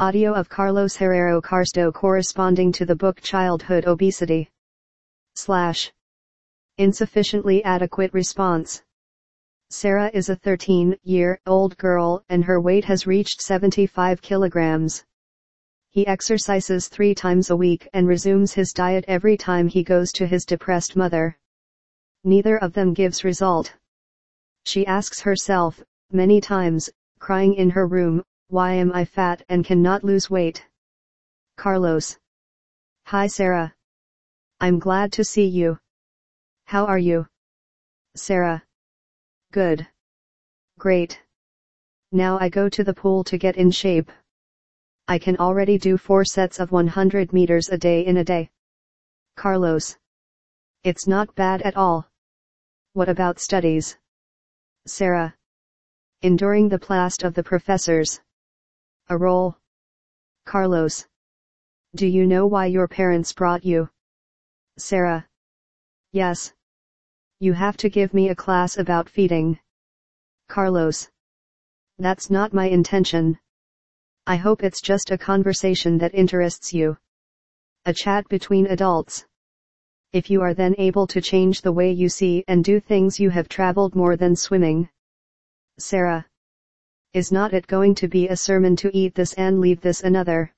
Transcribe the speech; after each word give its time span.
Audio 0.00 0.32
of 0.32 0.48
Carlos 0.48 0.96
Herrero 0.96 1.40
Carsto 1.40 1.92
corresponding 1.92 2.72
to 2.72 2.84
the 2.84 2.96
book 2.96 3.20
Childhood 3.20 3.86
Obesity. 3.86 4.50
Slash. 5.36 5.92
Insufficiently 6.78 7.62
adequate 7.62 8.12
response. 8.12 8.82
Sarah 9.70 10.10
is 10.12 10.28
a 10.28 10.34
13 10.34 10.96
year 11.04 11.38
old 11.46 11.76
girl 11.78 12.24
and 12.28 12.44
her 12.44 12.60
weight 12.60 12.84
has 12.86 13.06
reached 13.06 13.40
75 13.40 14.20
kilograms. 14.20 15.04
He 15.90 16.04
exercises 16.08 16.88
three 16.88 17.14
times 17.14 17.50
a 17.50 17.56
week 17.56 17.88
and 17.92 18.08
resumes 18.08 18.52
his 18.52 18.72
diet 18.72 19.04
every 19.06 19.36
time 19.36 19.68
he 19.68 19.84
goes 19.84 20.10
to 20.14 20.26
his 20.26 20.44
depressed 20.44 20.96
mother. 20.96 21.38
Neither 22.24 22.56
of 22.56 22.72
them 22.72 22.94
gives 22.94 23.22
result. 23.22 23.72
She 24.64 24.84
asks 24.88 25.20
herself, 25.20 25.84
many 26.10 26.40
times, 26.40 26.90
crying 27.20 27.54
in 27.54 27.70
her 27.70 27.86
room, 27.86 28.24
why 28.48 28.72
am 28.72 28.92
I 28.92 29.04
fat 29.04 29.42
and 29.48 29.64
cannot 29.64 30.04
lose 30.04 30.30
weight? 30.30 30.64
Carlos. 31.56 32.18
Hi 33.06 33.26
Sarah. 33.26 33.74
I'm 34.60 34.78
glad 34.78 35.12
to 35.12 35.24
see 35.24 35.46
you. 35.46 35.78
How 36.66 36.86
are 36.86 36.98
you? 36.98 37.26
Sarah. 38.16 38.62
Good. 39.52 39.86
Great. 40.78 41.20
Now 42.12 42.38
I 42.38 42.48
go 42.48 42.68
to 42.68 42.84
the 42.84 42.94
pool 42.94 43.24
to 43.24 43.38
get 43.38 43.56
in 43.56 43.70
shape. 43.70 44.10
I 45.08 45.18
can 45.18 45.36
already 45.36 45.78
do 45.78 45.96
four 45.96 46.24
sets 46.24 46.60
of 46.60 46.70
100 46.70 47.32
meters 47.32 47.68
a 47.68 47.78
day 47.78 48.06
in 48.06 48.18
a 48.18 48.24
day. 48.24 48.50
Carlos. 49.36 49.96
It's 50.82 51.06
not 51.06 51.34
bad 51.34 51.62
at 51.62 51.76
all. 51.76 52.08
What 52.92 53.08
about 53.08 53.40
studies? 53.40 53.96
Sarah. 54.86 55.34
Enduring 56.22 56.68
the 56.68 56.78
blast 56.78 57.22
of 57.22 57.34
the 57.34 57.42
professors. 57.42 58.20
A 59.10 59.18
role. 59.18 59.56
Carlos. 60.46 61.06
Do 61.94 62.06
you 62.06 62.26
know 62.26 62.46
why 62.46 62.66
your 62.66 62.88
parents 62.88 63.34
brought 63.34 63.62
you? 63.62 63.90
Sarah. 64.78 65.28
Yes. 66.12 66.54
You 67.38 67.52
have 67.52 67.76
to 67.78 67.90
give 67.90 68.14
me 68.14 68.30
a 68.30 68.34
class 68.34 68.78
about 68.78 69.10
feeding. 69.10 69.58
Carlos. 70.48 71.10
That's 71.98 72.30
not 72.30 72.54
my 72.54 72.66
intention. 72.66 73.38
I 74.26 74.36
hope 74.36 74.64
it's 74.64 74.80
just 74.80 75.10
a 75.10 75.18
conversation 75.18 75.98
that 75.98 76.14
interests 76.14 76.72
you. 76.72 76.96
A 77.84 77.92
chat 77.92 78.26
between 78.28 78.66
adults. 78.68 79.26
If 80.12 80.30
you 80.30 80.40
are 80.40 80.54
then 80.54 80.74
able 80.78 81.06
to 81.08 81.20
change 81.20 81.60
the 81.60 81.72
way 81.72 81.92
you 81.92 82.08
see 82.08 82.42
and 82.48 82.64
do 82.64 82.80
things 82.80 83.20
you 83.20 83.28
have 83.28 83.50
traveled 83.50 83.94
more 83.94 84.16
than 84.16 84.34
swimming. 84.34 84.88
Sarah. 85.78 86.24
Is 87.14 87.32
not 87.32 87.54
it 87.54 87.66
going 87.66 87.94
to 87.94 88.08
be 88.08 88.28
a 88.28 88.36
sermon 88.36 88.76
to 88.76 88.94
eat 88.94 89.14
this 89.14 89.32
and 89.34 89.60
leave 89.60 89.80
this 89.80 90.02
another? 90.02 90.52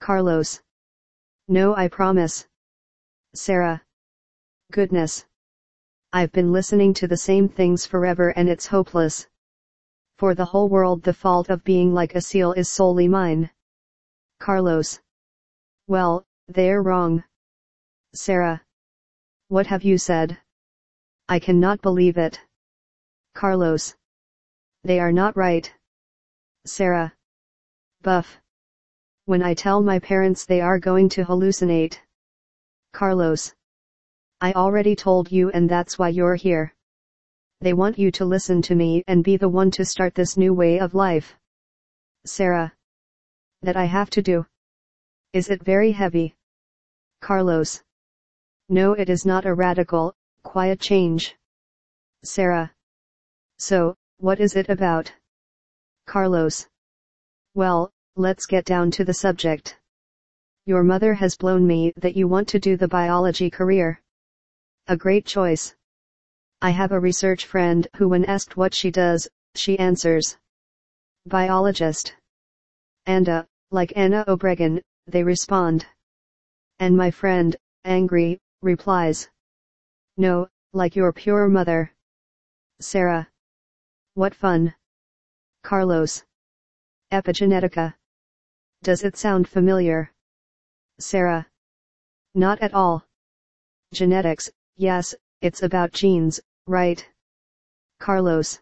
Carlos. 0.00 0.62
No 1.48 1.76
I 1.76 1.88
promise. 1.88 2.48
Sarah. 3.34 3.82
Goodness. 4.72 5.26
I've 6.12 6.32
been 6.32 6.52
listening 6.52 6.94
to 6.94 7.06
the 7.06 7.16
same 7.16 7.48
things 7.48 7.84
forever 7.84 8.30
and 8.30 8.48
it's 8.48 8.68
hopeless 8.68 9.26
for 10.16 10.34
the 10.34 10.44
whole 10.44 10.68
world 10.68 11.02
the 11.02 11.12
fault 11.12 11.50
of 11.50 11.64
being 11.64 11.92
like 11.92 12.14
a 12.14 12.20
seal 12.20 12.52
is 12.52 12.70
solely 12.70 13.08
mine. 13.08 13.50
Carlos. 14.38 15.00
Well, 15.88 16.24
they're 16.46 16.82
wrong. 16.82 17.24
Sarah. 18.14 18.62
What 19.48 19.66
have 19.66 19.82
you 19.82 19.98
said? 19.98 20.38
I 21.28 21.40
cannot 21.40 21.82
believe 21.82 22.16
it. 22.16 22.40
Carlos. 23.34 23.96
They 24.84 25.00
are 25.00 25.12
not 25.12 25.34
right. 25.34 25.72
Sarah. 26.66 27.14
Buff. 28.02 28.38
When 29.24 29.42
I 29.42 29.54
tell 29.54 29.82
my 29.82 29.98
parents 29.98 30.44
they 30.44 30.60
are 30.60 30.78
going 30.78 31.08
to 31.10 31.24
hallucinate. 31.24 31.98
Carlos. 32.92 33.54
I 34.42 34.52
already 34.52 34.94
told 34.94 35.32
you 35.32 35.50
and 35.50 35.70
that's 35.70 35.98
why 35.98 36.10
you're 36.10 36.34
here. 36.34 36.74
They 37.62 37.72
want 37.72 37.98
you 37.98 38.10
to 38.10 38.26
listen 38.26 38.60
to 38.60 38.74
me 38.74 39.02
and 39.06 39.24
be 39.24 39.38
the 39.38 39.48
one 39.48 39.70
to 39.70 39.86
start 39.86 40.14
this 40.14 40.36
new 40.36 40.52
way 40.52 40.78
of 40.78 40.94
life. 40.94 41.34
Sarah. 42.26 42.74
That 43.62 43.78
I 43.78 43.86
have 43.86 44.10
to 44.10 44.22
do. 44.22 44.44
Is 45.32 45.48
it 45.48 45.64
very 45.64 45.92
heavy? 45.92 46.36
Carlos. 47.22 47.82
No 48.68 48.92
it 48.92 49.08
is 49.08 49.24
not 49.24 49.46
a 49.46 49.54
radical, 49.54 50.14
quiet 50.42 50.78
change. 50.78 51.36
Sarah. 52.22 52.74
So, 53.58 53.96
what 54.18 54.40
is 54.40 54.56
it 54.56 54.68
about? 54.68 55.12
Carlos. 56.06 56.66
Well, 57.54 57.90
let's 58.16 58.46
get 58.46 58.64
down 58.64 58.90
to 58.92 59.04
the 59.04 59.14
subject. 59.14 59.78
Your 60.66 60.82
mother 60.82 61.14
has 61.14 61.36
blown 61.36 61.66
me 61.66 61.92
that 61.96 62.16
you 62.16 62.26
want 62.26 62.48
to 62.48 62.58
do 62.58 62.76
the 62.76 62.88
biology 62.88 63.50
career. 63.50 64.00
A 64.86 64.96
great 64.96 65.26
choice. 65.26 65.74
I 66.62 66.70
have 66.70 66.92
a 66.92 67.00
research 67.00 67.46
friend 67.46 67.86
who 67.96 68.08
when 68.08 68.24
asked 68.24 68.56
what 68.56 68.74
she 68.74 68.90
does, 68.90 69.28
she 69.54 69.78
answers. 69.78 70.36
Biologist. 71.26 72.14
And 73.06 73.28
uh, 73.28 73.44
like 73.70 73.92
Anna 73.96 74.24
Obregon, 74.26 74.80
they 75.06 75.22
respond. 75.22 75.86
And 76.78 76.96
my 76.96 77.10
friend, 77.10 77.56
angry, 77.84 78.38
replies. 78.62 79.28
No, 80.16 80.48
like 80.72 80.96
your 80.96 81.12
pure 81.12 81.48
mother. 81.48 81.92
Sarah. 82.80 83.28
What 84.14 84.32
fun. 84.32 84.72
Carlos. 85.64 86.24
Epigenetica. 87.10 87.94
Does 88.84 89.02
it 89.02 89.16
sound 89.16 89.48
familiar? 89.48 90.12
Sarah. 91.00 91.48
Not 92.34 92.60
at 92.60 92.74
all. 92.74 93.04
Genetics, 93.92 94.50
yes, 94.76 95.16
it's 95.40 95.64
about 95.64 95.92
genes, 95.92 96.40
Right. 96.66 97.06
Carlos. 97.98 98.60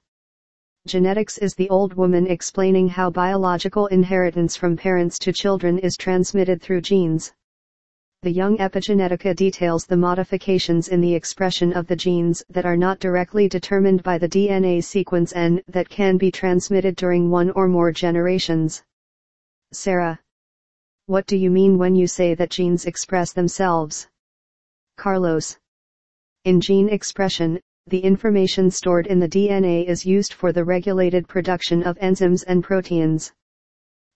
Genetics 0.86 1.36
is 1.36 1.54
the 1.54 1.68
old 1.68 1.94
woman 1.94 2.26
explaining 2.26 2.88
how 2.88 3.10
biological 3.10 3.88
inheritance 3.88 4.56
from 4.56 4.76
parents 4.76 5.18
to 5.20 5.32
children 5.32 5.78
is 5.78 5.96
transmitted 5.96 6.62
through 6.62 6.80
genes. 6.80 7.32
The 8.22 8.30
young 8.30 8.58
epigenetica 8.58 9.34
details 9.34 9.84
the 9.84 9.96
modifications 9.96 10.86
in 10.86 11.00
the 11.00 11.12
expression 11.12 11.72
of 11.72 11.88
the 11.88 11.96
genes 11.96 12.44
that 12.50 12.64
are 12.64 12.76
not 12.76 13.00
directly 13.00 13.48
determined 13.48 14.04
by 14.04 14.16
the 14.16 14.28
DNA 14.28 14.84
sequence 14.84 15.32
N 15.34 15.60
that 15.66 15.88
can 15.88 16.18
be 16.18 16.30
transmitted 16.30 16.94
during 16.94 17.30
one 17.30 17.50
or 17.50 17.66
more 17.66 17.90
generations. 17.90 18.84
Sarah. 19.72 20.20
What 21.06 21.26
do 21.26 21.36
you 21.36 21.50
mean 21.50 21.78
when 21.78 21.96
you 21.96 22.06
say 22.06 22.34
that 22.36 22.50
genes 22.50 22.84
express 22.84 23.32
themselves? 23.32 24.06
Carlos. 24.96 25.58
In 26.44 26.60
gene 26.60 26.90
expression, 26.90 27.58
the 27.88 27.98
information 27.98 28.70
stored 28.70 29.08
in 29.08 29.18
the 29.18 29.28
DNA 29.28 29.84
is 29.84 30.06
used 30.06 30.32
for 30.32 30.52
the 30.52 30.64
regulated 30.64 31.26
production 31.26 31.82
of 31.82 31.98
enzymes 31.98 32.44
and 32.46 32.62
proteins. 32.62 33.32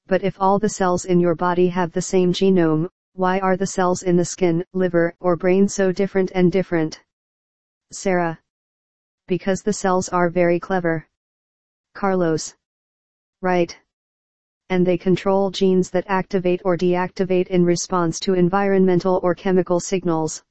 But 0.07 0.23
if 0.23 0.37
all 0.39 0.61
the 0.61 0.69
cells 0.69 1.07
in 1.07 1.19
your 1.19 1.35
body 1.35 1.67
have 1.71 1.91
the 1.91 2.03
same 2.03 2.33
genome, 2.33 2.89
why 3.17 3.39
are 3.39 3.57
the 3.57 3.67
cells 3.67 4.03
in 4.03 4.17
the 4.17 4.25
skin, 4.25 4.63
liver, 4.75 5.15
or 5.21 5.37
brain 5.37 5.67
so 5.67 5.91
different 5.91 6.31
and 6.35 6.53
different? 6.53 7.03
Sarah. 7.91 8.39
Because 9.27 9.63
the 9.63 9.73
cells 9.73 10.11
are 10.11 10.29
very 10.29 10.61
clever. 10.61 11.09
Carlos. 11.95 12.55
Right. 13.41 13.75
And 14.69 14.87
they 14.87 14.99
control 14.99 15.51
genes 15.51 15.91
that 15.93 16.05
activate 16.09 16.61
or 16.65 16.77
deactivate 16.77 17.47
in 17.47 17.65
response 17.65 18.21
to 18.21 18.35
environmental 18.35 19.19
or 19.23 19.35
chemical 19.35 19.81
signals. 19.81 20.45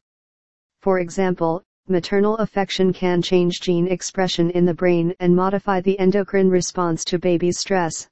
For 0.81 0.99
example, 0.99 1.61
maternal 1.87 2.35
affection 2.37 2.91
can 2.93 3.21
change 3.21 3.61
gene 3.61 3.87
expression 3.87 4.49
in 4.49 4.65
the 4.65 4.73
brain 4.73 5.13
and 5.19 5.35
modify 5.35 5.81
the 5.81 5.99
endocrine 5.99 6.49
response 6.49 7.05
to 7.05 7.19
baby's 7.19 7.59
stress. 7.59 8.09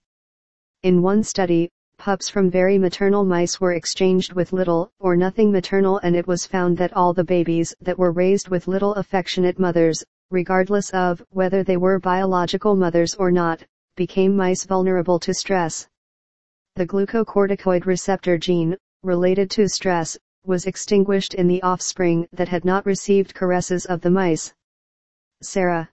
In 0.84 1.02
one 1.02 1.24
study, 1.24 1.72
pups 1.98 2.30
from 2.30 2.50
very 2.50 2.78
maternal 2.78 3.24
mice 3.24 3.62
were 3.62 3.74
exchanged 3.74 4.34
with 4.34 4.54
little 4.54 4.92
or 5.00 5.16
nothing 5.16 5.52
maternal 5.52 6.00
and 6.00 6.16
it 6.16 6.28
was 6.28 6.46
found 6.46 6.78
that 6.78 6.94
all 6.94 7.14
the 7.14 7.24
babies 7.24 7.74
that 7.82 7.98
were 7.98 8.12
raised 8.12 8.50
with 8.50 8.68
little 8.68 8.94
affectionate 8.96 9.60
mothers, 9.60 10.04
regardless 10.32 10.90
of 10.92 11.24
whether 11.30 11.64
they 11.64 11.78
were 11.78 12.00
biological 12.00 12.76
mothers 12.76 13.16
or 13.16 13.32
not, 13.32 13.64
became 13.96 14.36
mice 14.36 14.66
vulnerable 14.66 15.20
to 15.20 15.34
stress. 15.34 15.88
The 16.76 16.88
glucocorticoid 16.88 17.86
receptor 17.86 18.38
gene, 18.38 18.76
related 19.04 19.52
to 19.52 19.70
stress, 19.70 20.18
was 20.46 20.66
extinguished 20.66 21.36
in 21.36 21.48
the 21.48 21.62
offspring 21.62 22.28
that 22.34 22.50
had 22.50 22.66
not 22.66 22.86
received 22.86 23.36
caresses 23.36 23.86
of 23.86 24.02
the 24.02 24.10
mice. 24.10 24.54
Sarah. 25.42 25.90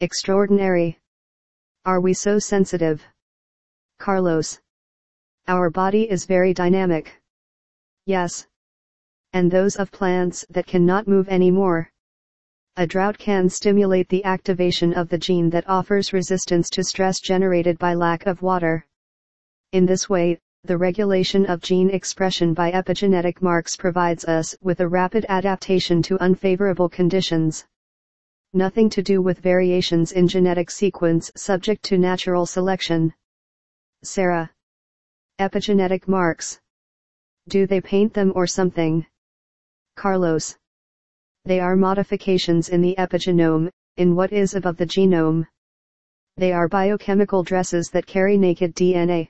Extraordinary. 0.00 0.98
Are 1.84 2.00
we 2.00 2.12
so 2.12 2.38
sensitive? 2.38 3.02
Carlos. 3.98 4.60
Our 5.48 5.70
body 5.70 6.10
is 6.10 6.24
very 6.24 6.52
dynamic. 6.52 7.22
Yes. 8.04 8.48
And 9.32 9.48
those 9.48 9.76
of 9.76 9.92
plants 9.92 10.44
that 10.50 10.66
cannot 10.66 11.06
move 11.06 11.28
anymore. 11.28 11.88
A 12.76 12.84
drought 12.84 13.16
can 13.16 13.48
stimulate 13.48 14.08
the 14.08 14.24
activation 14.24 14.92
of 14.92 15.08
the 15.08 15.18
gene 15.18 15.48
that 15.50 15.68
offers 15.68 16.12
resistance 16.12 16.68
to 16.70 16.82
stress 16.82 17.20
generated 17.20 17.78
by 17.78 17.94
lack 17.94 18.26
of 18.26 18.42
water. 18.42 18.84
In 19.70 19.86
this 19.86 20.08
way, 20.08 20.40
the 20.64 20.76
regulation 20.76 21.46
of 21.46 21.60
gene 21.60 21.90
expression 21.90 22.52
by 22.52 22.72
epigenetic 22.72 23.40
marks 23.40 23.76
provides 23.76 24.24
us 24.24 24.56
with 24.62 24.80
a 24.80 24.88
rapid 24.88 25.24
adaptation 25.28 26.02
to 26.02 26.18
unfavorable 26.18 26.88
conditions. 26.88 27.64
Nothing 28.52 28.90
to 28.90 29.02
do 29.02 29.22
with 29.22 29.38
variations 29.38 30.10
in 30.10 30.26
genetic 30.26 30.72
sequence 30.72 31.30
subject 31.36 31.84
to 31.84 31.98
natural 31.98 32.46
selection. 32.46 33.14
Sarah. 34.02 34.50
Epigenetic 35.38 36.08
marks. 36.08 36.58
Do 37.48 37.66
they 37.66 37.82
paint 37.82 38.14
them 38.14 38.32
or 38.34 38.46
something? 38.46 39.04
Carlos. 39.94 40.56
They 41.44 41.60
are 41.60 41.76
modifications 41.76 42.70
in 42.70 42.80
the 42.80 42.94
epigenome, 42.96 43.70
in 43.98 44.16
what 44.16 44.32
is 44.32 44.54
above 44.54 44.78
the 44.78 44.86
genome. 44.86 45.46
They 46.38 46.52
are 46.52 46.68
biochemical 46.68 47.42
dresses 47.42 47.90
that 47.90 48.06
carry 48.06 48.38
naked 48.38 48.74
DNA. 48.74 49.28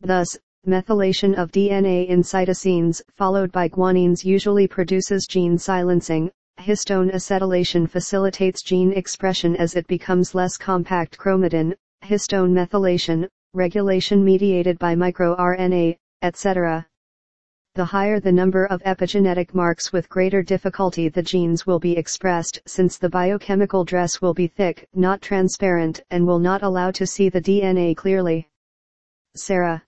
Thus, 0.00 0.38
methylation 0.66 1.34
of 1.36 1.52
DNA 1.52 2.08
in 2.08 2.22
cytosines 2.22 3.02
followed 3.16 3.52
by 3.52 3.68
guanines 3.68 4.24
usually 4.24 4.66
produces 4.66 5.26
gene 5.26 5.58
silencing. 5.58 6.30
Histone 6.58 7.12
acetylation 7.12 7.88
facilitates 7.88 8.62
gene 8.62 8.92
expression 8.92 9.54
as 9.56 9.76
it 9.76 9.86
becomes 9.86 10.34
less 10.34 10.56
compact 10.56 11.18
chromatin. 11.18 11.74
Histone 12.04 12.52
methylation, 12.52 13.28
regulation 13.54 14.24
mediated 14.24 14.78
by 14.78 14.94
microRNA, 14.94 15.96
etc. 16.22 16.86
The 17.74 17.84
higher 17.84 18.20
the 18.20 18.30
number 18.30 18.66
of 18.66 18.82
epigenetic 18.82 19.54
marks 19.54 19.92
with 19.92 20.08
greater 20.08 20.42
difficulty 20.42 21.08
the 21.08 21.22
genes 21.22 21.66
will 21.66 21.78
be 21.78 21.96
expressed 21.96 22.60
since 22.66 22.98
the 22.98 23.08
biochemical 23.08 23.84
dress 23.84 24.20
will 24.20 24.34
be 24.34 24.46
thick, 24.46 24.88
not 24.94 25.22
transparent, 25.22 26.00
and 26.10 26.26
will 26.26 26.38
not 26.38 26.62
allow 26.62 26.90
to 26.90 27.06
see 27.06 27.28
the 27.28 27.40
DNA 27.40 27.96
clearly. 27.96 28.48
Sarah. 29.36 29.84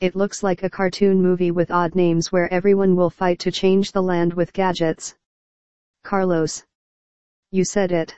It 0.00 0.14
looks 0.14 0.42
like 0.42 0.62
a 0.62 0.70
cartoon 0.70 1.20
movie 1.20 1.50
with 1.50 1.70
odd 1.70 1.94
names 1.94 2.30
where 2.32 2.52
everyone 2.52 2.96
will 2.96 3.10
fight 3.10 3.38
to 3.40 3.50
change 3.50 3.92
the 3.92 4.02
land 4.02 4.32
with 4.32 4.52
gadgets. 4.52 5.14
Carlos. 6.04 6.64
You 7.50 7.64
said 7.64 7.92
it. 7.92 8.14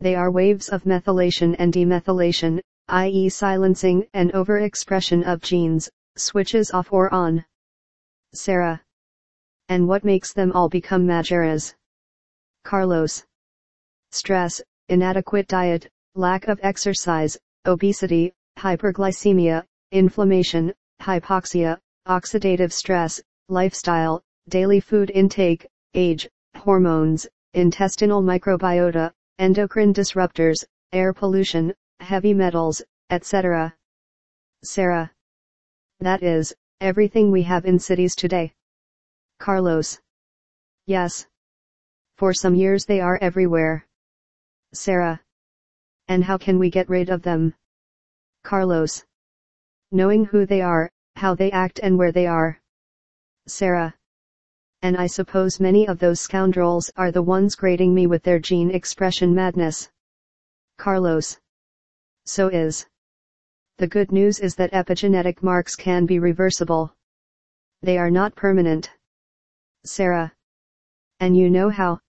They 0.00 0.14
are 0.14 0.30
waves 0.30 0.68
of 0.68 0.84
methylation 0.84 1.54
and 1.58 1.72
demethylation, 1.72 2.60
i.e. 2.90 3.28
silencing 3.28 4.06
and 4.14 4.32
overexpression 4.32 5.24
of 5.24 5.40
genes, 5.40 5.88
switches 6.16 6.70
off 6.72 6.92
or 6.92 7.12
on. 7.14 7.44
Sarah. 8.34 8.82
And 9.68 9.86
what 9.86 10.04
makes 10.04 10.32
them 10.32 10.52
all 10.52 10.68
become 10.68 11.06
majoras? 11.06 11.74
Carlos. 12.64 13.24
Stress, 14.10 14.60
inadequate 14.88 15.46
diet, 15.46 15.88
lack 16.16 16.48
of 16.48 16.58
exercise, 16.62 17.38
obesity, 17.66 18.32
hyperglycemia, 18.58 19.64
inflammation, 19.92 20.72
hypoxia, 21.00 21.78
oxidative 22.08 22.72
stress, 22.72 23.20
lifestyle, 23.48 24.20
daily 24.48 24.80
food 24.80 25.10
intake, 25.14 25.66
age, 25.94 26.28
hormones, 26.56 27.26
intestinal 27.54 28.22
microbiota, 28.22 29.12
endocrine 29.38 29.94
disruptors, 29.94 30.64
air 30.92 31.12
pollution, 31.12 31.72
heavy 32.00 32.34
metals, 32.34 32.82
etc. 33.10 33.74
Sarah. 34.64 35.12
That 36.00 36.22
is, 36.22 36.54
everything 36.80 37.30
we 37.30 37.42
have 37.44 37.64
in 37.66 37.78
cities 37.78 38.14
today. 38.14 38.52
Carlos. 39.38 40.00
Yes. 40.86 41.26
For 42.16 42.32
some 42.34 42.54
years 42.54 42.84
they 42.84 43.00
are 43.00 43.18
everywhere. 43.20 43.86
Sarah. 44.74 45.20
And 46.08 46.24
how 46.24 46.38
can 46.38 46.58
we 46.58 46.70
get 46.70 46.88
rid 46.88 47.10
of 47.10 47.22
them? 47.22 47.54
Carlos 48.42 49.04
knowing 49.92 50.24
who 50.24 50.46
they 50.46 50.60
are, 50.60 50.88
how 51.16 51.34
they 51.34 51.50
act 51.50 51.80
and 51.82 51.98
where 51.98 52.12
they 52.12 52.26
are. 52.26 52.60
Sarah. 53.48 53.94
And 54.82 54.96
I 54.96 55.08
suppose 55.08 55.58
many 55.58 55.86
of 55.88 55.98
those 55.98 56.20
scoundrels 56.20 56.90
are 56.96 57.10
the 57.10 57.22
ones 57.22 57.56
grading 57.56 57.92
me 57.92 58.06
with 58.06 58.22
their 58.22 58.38
gene 58.38 58.70
expression 58.70 59.34
madness. 59.34 59.90
Carlos. 60.78 61.38
So 62.24 62.48
is. 62.48 62.86
The 63.78 63.86
good 63.86 64.12
news 64.12 64.40
is 64.40 64.54
that 64.56 64.72
epigenetic 64.72 65.42
marks 65.42 65.74
can 65.74 66.06
be 66.06 66.18
reversible. 66.18 66.94
They 67.82 67.98
are 67.98 68.10
not 68.10 68.34
permanent. 68.34 68.90
Sarah. 69.84 70.32
And 71.18 71.36
you 71.36 71.50
know 71.50 71.70
how? 71.70 72.00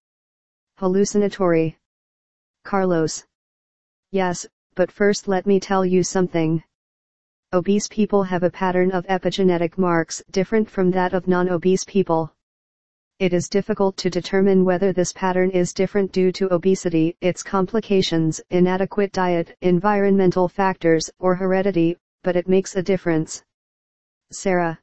Hallucinatory. 0.77 1.77
Carlos. 2.63 3.25
Yes, 4.11 4.45
but 4.75 4.91
first 4.91 5.27
let 5.27 5.45
me 5.45 5.59
tell 5.59 5.85
you 5.85 6.03
something 6.03 6.63
obese 7.53 7.89
people 7.89 8.23
have 8.23 8.43
a 8.43 8.49
pattern 8.49 8.91
of 8.91 9.05
epigenetic 9.07 9.77
marks 9.77 10.23
different 10.31 10.69
from 10.69 10.89
that 10.91 11.13
of 11.13 11.27
non-obese 11.27 11.83
people. 11.83 12.33
It 13.21 13.33
is 13.33 13.47
difficult 13.50 13.97
to 13.97 14.09
determine 14.09 14.65
whether 14.65 14.91
this 14.91 15.13
pattern 15.13 15.51
is 15.51 15.73
different 15.73 16.12
due 16.12 16.31
to 16.31 16.51
obesity, 16.51 17.15
its 17.21 17.44
complications, 17.44 18.41
inadequate 18.50 19.12
diet, 19.12 19.56
environmental 19.62 20.47
factors, 20.47 21.07
or 21.19 21.35
heredity, 21.35 21.97
but 22.23 22.35
it 22.35 22.50
makes 22.50 22.75
a 22.75 22.81
difference. 22.81 23.44
Sarah. 24.31 24.79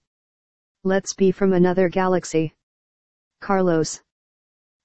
Let's 0.85 1.15
be 1.15 1.33
from 1.33 1.53
another 1.53 1.89
galaxy. 1.89 2.55
Carlos. 3.41 4.03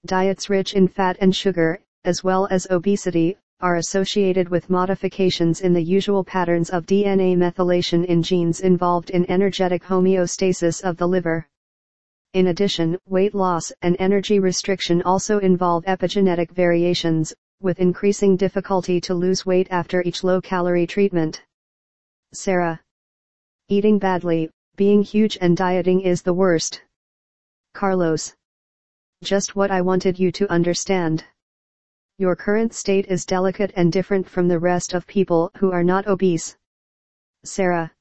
Diets 0.07 0.49
rich 0.49 0.73
in 0.73 0.87
fat 0.87 1.17
and 1.21 1.35
sugar, 1.35 1.79
as 2.05 2.23
well 2.23 2.47
as 2.49 2.65
obesity, 2.71 3.37
are 3.61 3.75
associated 3.75 4.49
with 4.49 4.71
modifications 4.71 5.61
in 5.61 5.73
the 5.73 5.83
usual 5.83 6.23
patterns 6.23 6.71
of 6.71 6.87
DNA 6.87 7.37
methylation 7.37 8.03
in 8.03 8.23
genes 8.23 8.61
involved 8.61 9.11
in 9.11 9.29
energetic 9.29 9.83
homeostasis 9.83 10.81
of 10.81 10.97
the 10.97 11.07
liver. 11.07 11.47
In 12.33 12.47
addition, 12.47 12.97
weight 13.05 13.35
loss 13.35 13.71
and 13.83 13.95
energy 13.99 14.39
restriction 14.39 15.03
also 15.03 15.37
involve 15.37 15.85
epigenetic 15.85 16.49
variations, 16.51 17.31
with 17.61 17.79
increasing 17.79 18.35
difficulty 18.35 18.99
to 19.01 19.13
lose 19.13 19.45
weight 19.45 19.67
after 19.69 20.01
each 20.01 20.23
low-calorie 20.23 20.87
treatment. 20.87 21.43
Sarah. 22.33 22.81
Eating 23.69 23.99
badly, 23.99 24.49
being 24.75 25.03
huge 25.03 25.37
and 25.41 25.55
dieting 25.55 26.01
is 26.01 26.23
the 26.23 26.33
worst. 26.33 26.81
Carlos. 27.75 28.35
Just 29.23 29.55
what 29.55 29.69
I 29.69 29.81
wanted 29.81 30.17
you 30.17 30.31
to 30.31 30.51
understand. 30.51 31.23
Your 32.17 32.35
current 32.35 32.73
state 32.73 33.05
is 33.07 33.25
delicate 33.25 33.71
and 33.75 33.91
different 33.91 34.27
from 34.27 34.47
the 34.47 34.59
rest 34.59 34.93
of 34.93 35.05
people 35.05 35.51
who 35.57 35.71
are 35.71 35.83
not 35.83 36.07
obese. 36.07 36.57
Sarah. 37.43 37.91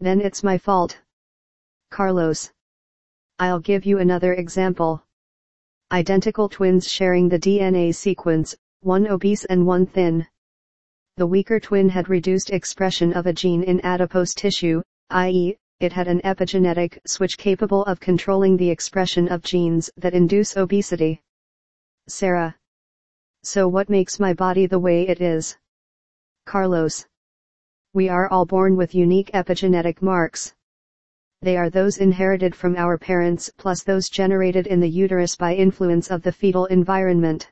Then 0.00 0.22
it's 0.22 0.42
my 0.42 0.56
fault. 0.56 0.98
Carlos. 1.90 2.50
I'll 3.42 3.58
give 3.58 3.84
you 3.84 3.98
another 3.98 4.34
example. 4.34 5.02
Identical 5.90 6.48
twins 6.48 6.88
sharing 6.88 7.28
the 7.28 7.40
DNA 7.40 7.92
sequence, 7.92 8.54
one 8.82 9.08
obese 9.08 9.44
and 9.46 9.66
one 9.66 9.84
thin. 9.84 10.28
The 11.16 11.26
weaker 11.26 11.58
twin 11.58 11.88
had 11.88 12.08
reduced 12.08 12.50
expression 12.50 13.12
of 13.14 13.26
a 13.26 13.32
gene 13.32 13.64
in 13.64 13.80
adipose 13.80 14.32
tissue, 14.32 14.80
i.e., 15.10 15.56
it 15.80 15.92
had 15.92 16.06
an 16.06 16.20
epigenetic 16.20 17.00
switch 17.04 17.36
capable 17.36 17.82
of 17.86 17.98
controlling 17.98 18.56
the 18.56 18.70
expression 18.70 19.26
of 19.26 19.42
genes 19.42 19.90
that 19.96 20.14
induce 20.14 20.56
obesity. 20.56 21.20
Sarah. 22.06 22.54
So 23.42 23.66
what 23.66 23.90
makes 23.90 24.20
my 24.20 24.34
body 24.34 24.66
the 24.66 24.78
way 24.78 25.08
it 25.08 25.20
is? 25.20 25.56
Carlos. 26.46 27.06
We 27.92 28.08
are 28.08 28.28
all 28.28 28.46
born 28.46 28.76
with 28.76 28.94
unique 28.94 29.32
epigenetic 29.34 30.00
marks. 30.00 30.54
They 31.42 31.56
are 31.56 31.70
those 31.70 31.98
inherited 31.98 32.54
from 32.54 32.76
our 32.76 32.96
parents 32.96 33.50
plus 33.56 33.82
those 33.82 34.08
generated 34.08 34.68
in 34.68 34.78
the 34.78 34.88
uterus 34.88 35.34
by 35.34 35.54
influence 35.54 36.08
of 36.08 36.22
the 36.22 36.30
fetal 36.30 36.66
environment. 36.66 37.50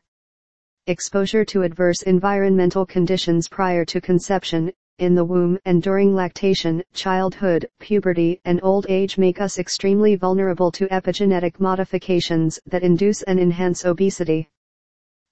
Exposure 0.87 1.45
to 1.47 1.63
adverse 1.63 2.03
environmental 2.03 2.87
conditions 2.87 3.49
prior 3.49 3.85
to 3.87 4.01
conception, 4.01 4.73
in 4.99 5.17
the 5.17 5.25
womb 5.25 5.59
and 5.65 5.83
during 5.83 6.15
lactation, 6.15 6.85
childhood, 6.93 7.69
puberty, 7.81 8.41
and 8.45 8.61
old 8.63 8.87
age 8.89 9.19
make 9.19 9.41
us 9.41 9.59
extremely 9.59 10.15
vulnerable 10.15 10.71
to 10.71 10.87
epigenetic 10.89 11.59
modifications 11.59 12.61
that 12.67 12.85
induce 12.85 13.23
and 13.23 13.41
enhance 13.41 13.85
obesity. 13.85 14.49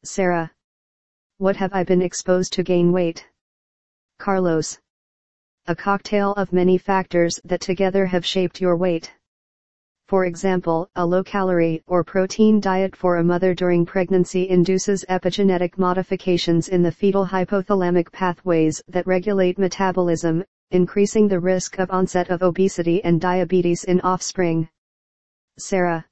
Sarah. 0.04 0.50
What 1.36 1.54
have 1.56 1.72
I 1.74 1.84
been 1.84 2.02
exposed 2.02 2.52
to 2.54 2.64
gain 2.64 2.90
weight? 2.90 3.24
Carlos. 4.18 4.80
A 5.70 5.76
cocktail 5.76 6.32
of 6.32 6.50
many 6.50 6.78
factors 6.78 7.38
that 7.44 7.60
together 7.60 8.06
have 8.06 8.24
shaped 8.24 8.58
your 8.58 8.74
weight. 8.74 9.12
For 10.06 10.24
example, 10.24 10.88
a 10.96 11.04
low-calorie 11.04 11.82
or 11.86 12.02
protein 12.02 12.58
diet 12.58 12.96
for 12.96 13.18
a 13.18 13.22
mother 13.22 13.52
during 13.52 13.84
pregnancy 13.84 14.48
induces 14.48 15.04
epigenetic 15.10 15.76
modifications 15.76 16.68
in 16.68 16.82
the 16.82 16.90
fetal 16.90 17.26
hypothalamic 17.26 18.10
pathways 18.12 18.82
that 18.88 19.06
regulate 19.06 19.58
metabolism, 19.58 20.42
increasing 20.70 21.28
the 21.28 21.38
risk 21.38 21.78
of 21.78 21.90
onset 21.90 22.30
of 22.30 22.42
obesity 22.42 23.04
and 23.04 23.20
diabetes 23.20 23.84
in 23.84 24.00
offspring. 24.00 24.70
Sarah. 25.58 26.06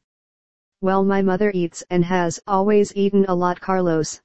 Well 0.82 1.02
my 1.02 1.22
mother 1.22 1.50
eats 1.54 1.82
and 1.88 2.04
has 2.04 2.38
always 2.46 2.94
eaten 2.94 3.24
a 3.26 3.34
lot 3.34 3.58
Carlos. 3.58 4.20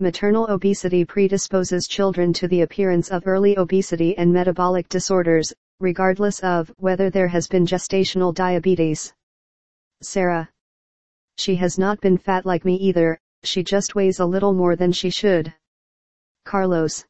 Maternal 0.00 0.46
obesity 0.48 1.04
predisposes 1.04 1.88
children 1.88 2.32
to 2.32 2.46
the 2.46 2.60
appearance 2.60 3.08
of 3.10 3.26
early 3.26 3.58
obesity 3.58 4.16
and 4.16 4.32
metabolic 4.32 4.88
disorders, 4.88 5.52
regardless 5.80 6.38
of 6.40 6.72
whether 6.78 7.10
there 7.10 7.26
has 7.26 7.48
been 7.48 7.66
gestational 7.66 8.32
diabetes. 8.32 9.12
Sarah. 10.00 10.48
She 11.36 11.56
has 11.56 11.78
not 11.78 12.00
been 12.00 12.16
fat 12.16 12.46
like 12.46 12.64
me 12.64 12.76
either, 12.76 13.18
she 13.42 13.64
just 13.64 13.96
weighs 13.96 14.20
a 14.20 14.24
little 14.24 14.52
more 14.52 14.76
than 14.76 14.92
she 14.92 15.10
should. 15.10 15.52
Carlos. 16.44 17.04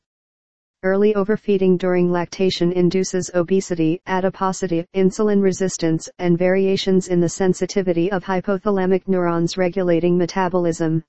Early 0.82 1.14
overfeeding 1.14 1.76
during 1.76 2.10
lactation 2.10 2.72
induces 2.72 3.30
obesity, 3.34 4.00
adiposity, 4.06 4.86
insulin 4.94 5.42
resistance, 5.42 6.08
and 6.18 6.38
variations 6.38 7.08
in 7.08 7.20
the 7.20 7.28
sensitivity 7.28 8.10
of 8.10 8.24
hypothalamic 8.24 9.06
neurons 9.08 9.58
regulating 9.58 10.16
metabolism. 10.16 11.04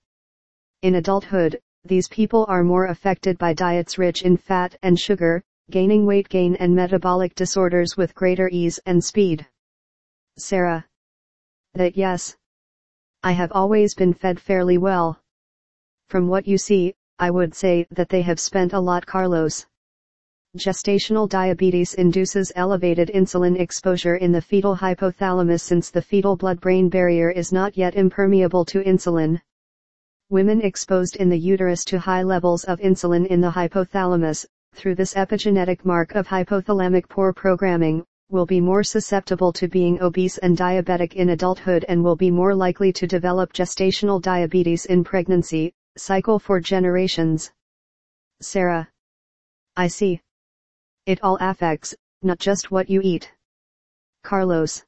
In 0.82 0.96
adulthood, 0.96 1.60
these 1.90 2.08
people 2.08 2.46
are 2.48 2.64
more 2.64 2.86
affected 2.86 3.38
by 3.38 3.54
diets 3.54 3.98
rich 3.98 4.22
in 4.22 4.38
fat 4.38 4.76
and 4.84 4.98
sugar, 4.98 5.44
gaining 5.70 6.06
weight 6.06 6.30
gain 6.30 6.56
and 6.56 6.74
metabolic 6.74 7.36
disorders 7.36 7.98
with 7.98 8.16
greater 8.16 8.48
ease 8.50 8.80
and 8.86 9.04
speed. 9.04 9.46
Sarah. 10.38 10.86
That 11.74 11.98
yes. 11.98 12.38
I 13.24 13.34
have 13.34 13.52
always 13.52 13.94
been 13.96 14.14
fed 14.14 14.40
fairly 14.40 14.78
well. 14.78 15.20
From 16.08 16.28
what 16.28 16.48
you 16.48 16.58
see, 16.58 16.94
I 17.20 17.32
would 17.32 17.54
say 17.54 17.86
that 17.92 18.10
they 18.10 18.22
have 18.22 18.40
spent 18.40 18.72
a 18.72 18.80
lot 18.80 19.06
Carlos. 19.06 19.66
Gestational 20.58 21.28
diabetes 21.28 21.94
induces 21.96 22.52
elevated 22.56 23.12
insulin 23.14 23.60
exposure 23.60 24.16
in 24.16 24.32
the 24.32 24.42
fetal 24.42 24.76
hypothalamus 24.76 25.62
since 25.62 25.92
the 25.92 26.02
fetal 26.02 26.36
blood-brain 26.36 26.90
barrier 26.90 27.30
is 27.30 27.52
not 27.52 27.78
yet 27.78 27.96
impermeable 27.96 28.66
to 28.66 28.82
insulin. 28.84 29.42
Women 30.32 30.62
exposed 30.62 31.16
in 31.16 31.30
the 31.30 31.40
uterus 31.40 31.84
to 31.86 31.98
high 31.98 32.22
levels 32.22 32.64
of 32.64 32.80
insulin 32.82 33.26
in 33.26 33.42
the 33.42 33.50
hypothalamus, 33.50 34.46
through 34.76 34.94
this 34.94 35.16
epigenetic 35.16 35.84
mark 35.84 36.14
of 36.14 36.28
hypothalamic 36.28 37.10
poor 37.10 37.34
programming, 37.34 38.06
will 38.30 38.46
be 38.46 38.62
more 38.62 38.84
susceptible 38.84 39.52
to 39.54 39.68
being 39.68 40.00
obese 40.04 40.38
and 40.38 40.56
diabetic 40.56 41.14
in 41.14 41.30
adulthood 41.30 41.84
and 41.90 42.04
will 42.04 42.16
be 42.16 42.30
more 42.30 42.54
likely 42.54 42.94
to 42.94 43.08
develop 43.08 43.54
gestational 43.54 44.22
diabetes 44.22 44.86
in 44.86 45.04
pregnancy, 45.04 45.74
cycle 45.98 46.38
for 46.38 46.60
generations. 46.60 47.52
Sarah. 48.40 48.88
I 49.76 49.88
see. 49.88 50.22
It 51.08 51.24
all 51.24 51.40
affects, 51.42 51.96
not 52.22 52.38
just 52.38 52.70
what 52.70 52.88
you 52.88 53.02
eat. 53.04 53.32
Carlos. 54.24 54.86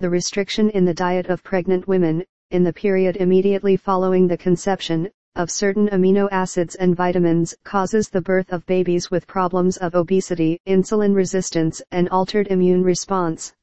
The 0.00 0.08
restriction 0.08 0.70
in 0.70 0.86
the 0.86 0.94
diet 0.94 1.26
of 1.26 1.44
pregnant 1.44 1.86
women, 1.86 2.24
in 2.50 2.64
the 2.64 2.72
period 2.72 3.16
immediately 3.16 3.76
following 3.76 4.26
the 4.26 4.36
conception, 4.36 5.10
of 5.34 5.50
certain 5.50 5.88
amino 5.88 6.28
acids 6.30 6.74
and 6.74 6.96
vitamins 6.96 7.54
causes 7.64 8.08
the 8.08 8.20
birth 8.20 8.52
of 8.52 8.64
babies 8.66 9.10
with 9.10 9.26
problems 9.26 9.76
of 9.76 9.94
obesity, 9.94 10.60
insulin 10.66 11.14
resistance, 11.14 11.82
and 11.90 12.08
altered 12.08 12.48
immune 12.48 12.82
response. 12.82 13.54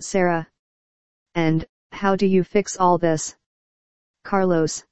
Sarah. 0.00 0.48
And, 1.34 1.66
how 1.92 2.16
do 2.16 2.26
you 2.26 2.44
fix 2.44 2.76
all 2.76 2.98
this? 2.98 3.36
Carlos 4.24 4.84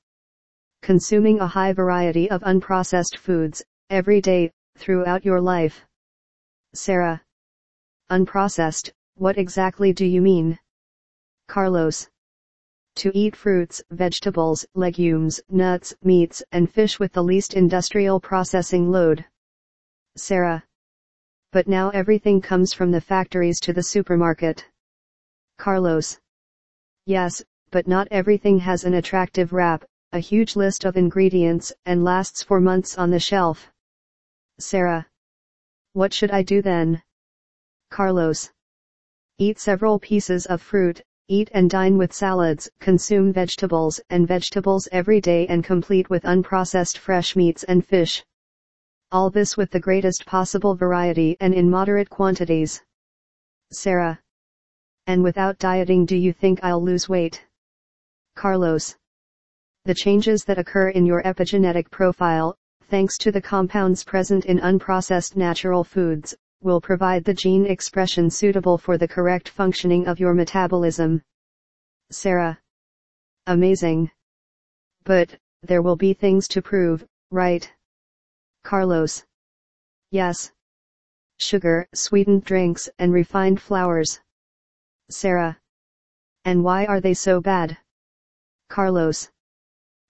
consuming 0.83 1.39
a 1.39 1.47
high 1.47 1.73
variety 1.73 2.29
of 2.29 2.43
unprocessed 2.43 3.17
foods, 3.17 3.63
every 3.89 4.21
day, 4.21 4.51
throughout 4.77 5.25
your 5.25 5.41
life. 5.41 5.81
Sarah. 6.75 7.23
Unprocessed, 8.11 8.91
what 9.15 9.39
exactly 9.39 9.93
do 9.93 10.05
you 10.05 10.21
mean? 10.21 10.59
Carlos. 11.47 12.09
To 12.97 13.11
eat 13.15 13.35
fruits, 13.35 13.83
vegetables, 13.91 14.67
legumes, 14.75 15.41
nuts, 15.49 15.95
meats, 16.03 16.43
and 16.53 16.71
fish 16.71 16.99
with 16.99 17.13
the 17.13 17.25
least 17.25 17.55
industrial 17.55 18.21
processing 18.21 18.91
load. 18.91 19.25
Sarah. 20.17 20.65
But 21.53 21.69
now 21.69 21.91
everything 21.91 22.41
comes 22.41 22.73
from 22.73 22.91
the 22.91 23.01
factories 23.01 23.61
to 23.61 23.73
the 23.73 23.83
supermarket. 23.83 24.67
Carlos. 25.59 26.21
Yes, 27.07 27.43
but 27.71 27.89
not 27.89 28.09
everything 28.11 28.59
has 28.59 28.85
an 28.85 28.95
attractive 28.95 29.53
wrap, 29.53 29.85
a 30.13 30.19
huge 30.19 30.57
list 30.57 30.85
of 30.85 30.97
ingredients, 30.97 31.73
and 31.87 32.05
lasts 32.05 32.43
for 32.43 32.61
months 32.61 32.99
on 32.99 33.11
the 33.11 33.19
shelf. 33.19 33.73
Sarah. 34.59 35.07
What 35.95 36.13
should 36.13 36.31
I 36.31 36.43
do 36.43 36.61
then? 36.61 37.03
Carlos. 37.91 38.51
Eat 39.39 39.59
several 39.59 39.99
pieces 39.99 40.47
of 40.47 40.61
fruit, 40.61 41.03
eat 41.33 41.51
and 41.55 41.71
dine 41.71 41.97
with 41.97 42.13
salads, 42.13 42.71
consume 42.79 43.33
vegetables 43.33 43.99
and 44.11 44.29
vegetables 44.29 44.87
every 44.93 45.19
day 45.19 45.47
and 45.47 45.65
complete 45.65 46.11
with 46.11 46.25
unprocessed 46.25 46.99
fresh 46.99 47.35
meats 47.35 47.65
and 47.65 47.87
fish. 47.87 48.23
All 49.11 49.31
this 49.31 49.57
with 49.57 49.71
the 49.71 49.81
greatest 49.81 50.27
possible 50.27 50.75
variety 50.75 51.39
and 51.41 51.55
in 51.55 51.71
moderate 51.71 52.11
quantities. 52.11 52.83
Sarah. 53.73 54.21
And 55.07 55.23
without 55.23 55.59
dieting 55.59 56.05
do 56.05 56.17
you 56.17 56.35
think 56.35 56.61
I'll 56.63 56.85
lose 56.85 57.09
weight? 57.09 57.43
Carlos. 58.37 58.95
The 59.87 59.95
changes 59.95 60.45
that 60.45 60.59
occur 60.59 60.91
in 60.91 61.07
your 61.07 61.23
epigenetic 61.23 61.91
profile, 61.91 62.59
thanks 62.91 63.17
to 63.17 63.33
the 63.33 63.41
compounds 63.41 64.05
present 64.05 64.45
in 64.45 64.59
unprocessed 64.61 65.35
natural 65.35 65.83
foods, 65.83 66.35
will 66.63 66.81
provide 66.81 67.25
the 67.25 67.35
gene 67.35 67.67
expression 67.67 68.31
suitable 68.31 68.79
for 68.79 68.97
the 68.97 69.09
correct 69.09 69.49
functioning 69.49 70.07
of 70.07 70.21
your 70.21 70.35
metabolism. 70.35 71.23
Sarah. 72.11 72.61
Amazing. 73.47 74.11
But, 75.03 75.37
there 75.63 75.83
will 75.83 75.97
be 75.97 76.13
things 76.15 76.47
to 76.49 76.63
prove, 76.63 77.05
right? 77.33 77.69
Carlos. 78.63 79.25
Yes. 80.13 80.53
Sugar, 81.39 81.89
sweetened 81.95 82.45
drinks, 82.45 82.89
and 83.01 83.13
refined 83.13 83.61
flours. 83.61 84.21
Sarah. 85.11 85.59
And 86.45 86.63
why 86.63 86.87
are 86.87 87.01
they 87.01 87.15
so 87.15 87.41
bad? 87.41 87.77
Carlos. 88.69 89.32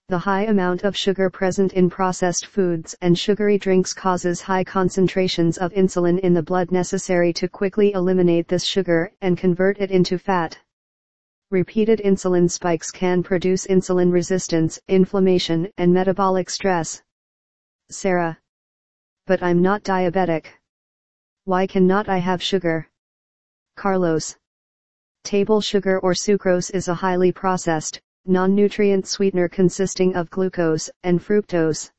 The 0.09 0.19
high 0.19 0.45
amount 0.45 0.85
of 0.85 0.97
sugar 0.97 1.31
present 1.31 1.73
in 1.73 1.89
processed 1.89 2.47
foods 2.47 2.95
and 3.01 3.19
sugary 3.19 3.57
drinks 3.57 3.95
causes 3.95 4.43
high 4.43 4.65
concentrations 4.65 5.57
of 5.57 5.73
insulin 5.73 6.19
in 6.19 6.35
the 6.35 6.43
blood 6.43 6.71
necessary 6.71 7.33
to 7.35 7.49
quickly 7.49 7.93
eliminate 7.93 8.49
this 8.49 8.65
sugar 8.65 9.13
and 9.21 9.39
convert 9.39 9.79
it 9.79 9.91
into 9.91 10.19
fat. 10.19 10.59
Repeated 11.51 12.01
insulin 12.05 12.51
spikes 12.51 12.91
can 12.91 13.23
produce 13.23 13.67
insulin 13.67 14.11
resistance, 14.13 14.81
inflammation, 14.89 15.71
and 15.79 15.93
metabolic 15.93 16.51
stress. 16.51 17.03
Sarah. 17.91 18.39
But 19.27 19.43
I'm 19.43 19.63
not 19.63 19.83
diabetic. 19.83 20.47
Why 21.45 21.67
cannot 21.67 22.09
I 22.09 22.19
have 22.19 22.43
sugar? 22.43 22.89
Carlos. 23.77 24.37
Table 25.25 25.61
sugar 25.61 25.99
or 26.01 26.13
sucrose 26.15 26.71
is 26.71 26.89
a 26.89 26.95
highly 26.95 27.33
processed, 27.33 28.01
non-nutrient 28.27 29.07
sweetener 29.07 29.49
consisting 29.49 30.15
of 30.15 30.31
glucose 30.31 30.89
and 31.03 31.21
fructose. 31.21 31.91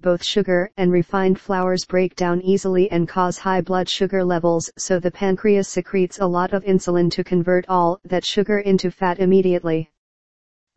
Both 0.00 0.24
sugar 0.24 0.70
and 0.76 0.90
refined 0.90 1.38
flours 1.38 1.84
break 1.84 2.16
down 2.16 2.40
easily 2.40 2.90
and 2.90 3.06
cause 3.06 3.36
high 3.36 3.60
blood 3.60 3.88
sugar 3.88 4.24
levels 4.24 4.70
so 4.78 4.98
the 4.98 5.10
pancreas 5.10 5.68
secretes 5.68 6.18
a 6.18 6.26
lot 6.26 6.54
of 6.54 6.64
insulin 6.64 7.10
to 7.10 7.22
convert 7.22 7.68
all 7.68 8.00
that 8.04 8.24
sugar 8.24 8.60
into 8.60 8.90
fat 8.90 9.18
immediately. 9.18 9.90